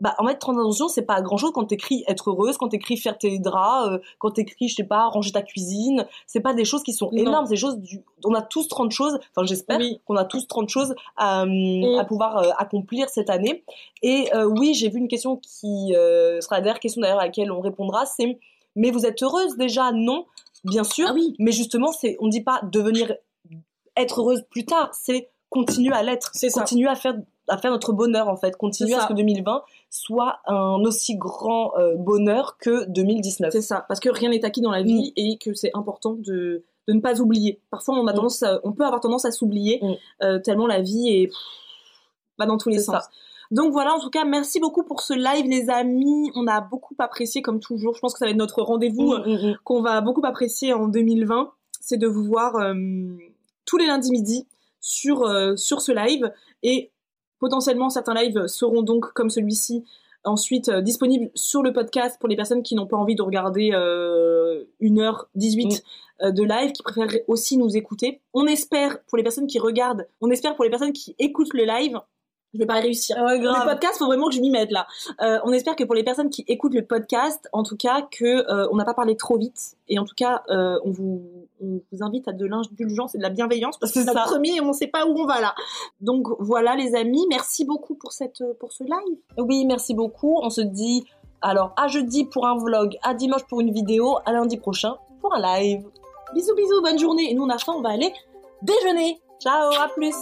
[0.00, 2.96] bah, en fait, 30 intentions, c'est pas grand chose quand t'écris être heureuse, quand t'écris
[2.96, 6.06] faire tes draps, euh, quand t'écris, je sais pas, ranger ta cuisine.
[6.26, 8.90] C'est pas des choses qui sont énormes, c'est des choses du, on a tous 30
[8.92, 10.00] choses, enfin, j'espère Oui.
[10.06, 13.64] qu'on a tous 30 choses à, à pouvoir euh, accomplir cette année.
[14.02, 15.92] Et euh, oui, j'ai vu une question qui
[16.40, 18.38] sera la dernière question d'ailleurs à laquelle on répondra, c'est,
[18.76, 19.90] mais vous êtes heureuse déjà?
[19.92, 20.26] Non,
[20.64, 21.06] bien sûr.
[21.10, 21.34] Ah oui.
[21.40, 23.14] Mais justement, c'est, on dit pas devenir,
[23.96, 26.30] être heureuse plus tard, c'est continuer à l'être.
[26.34, 26.60] C'est ça.
[26.60, 27.14] Continuer à faire,
[27.48, 28.56] à faire notre bonheur, en fait.
[28.56, 33.52] Continuer à ce que 2020 soit un aussi grand euh, bonheur que 2019.
[33.52, 36.62] C'est ça, parce que rien n'est acquis dans la vie et que c'est important de,
[36.88, 37.60] de ne pas oublier.
[37.70, 38.16] Parfois, on a Mm.
[38.16, 39.94] tendance, à- on peut avoir tendance à s'oublier Mm.
[40.24, 41.30] euh, tellement la vie est
[42.38, 42.94] va dans tous les sens.
[42.94, 43.08] ça.
[43.50, 46.30] Donc voilà, en tout cas, merci beaucoup pour ce live, les amis.
[46.34, 47.94] On a beaucoup apprécié, comme toujours.
[47.94, 49.56] Je pense que ça va être notre rendez-vous euh, Mm, mm, mm.
[49.64, 51.50] qu'on va beaucoup apprécier en 2020.
[51.80, 52.74] C'est de vous voir euh,
[53.64, 54.46] tous les lundis midi
[54.80, 55.26] sur
[55.56, 56.30] sur ce live
[56.62, 56.92] et
[57.38, 59.84] potentiellement certains lives seront donc comme celui-ci
[60.24, 63.70] ensuite euh, disponibles sur le podcast pour les personnes qui n'ont pas envie de regarder
[63.72, 65.82] euh, 1h18
[66.22, 68.20] euh, de live, qui préfèrent aussi nous écouter.
[68.34, 71.64] On espère pour les personnes qui regardent, on espère pour les personnes qui écoutent le
[71.64, 72.00] live,
[72.54, 73.16] je vais pas réussir.
[73.18, 73.66] Ouais, Le grave.
[73.66, 74.86] podcast, faut vraiment que je m'y mette là.
[75.20, 78.24] Euh, on espère que pour les personnes qui écoutent le podcast, en tout cas, que
[78.24, 79.76] euh, on n'a pas parlé trop vite.
[79.88, 81.22] Et en tout cas, euh, on, vous,
[81.62, 84.56] on vous invite à de l'indulgence et de la bienveillance parce que C'est notre premier
[84.56, 85.54] et on sait pas où on va là.
[86.00, 89.18] Donc voilà les amis, merci beaucoup pour cette pour ce live.
[89.36, 90.38] Oui, merci beaucoup.
[90.42, 91.04] On se dit
[91.42, 95.34] alors à jeudi pour un vlog, à dimanche pour une vidéo, à lundi prochain pour
[95.34, 95.84] un live.
[96.34, 97.30] Bisous bisous, bonne journée.
[97.30, 98.12] Et nous on a faim, on va aller
[98.62, 99.20] déjeuner.
[99.40, 100.14] Ciao, à plus.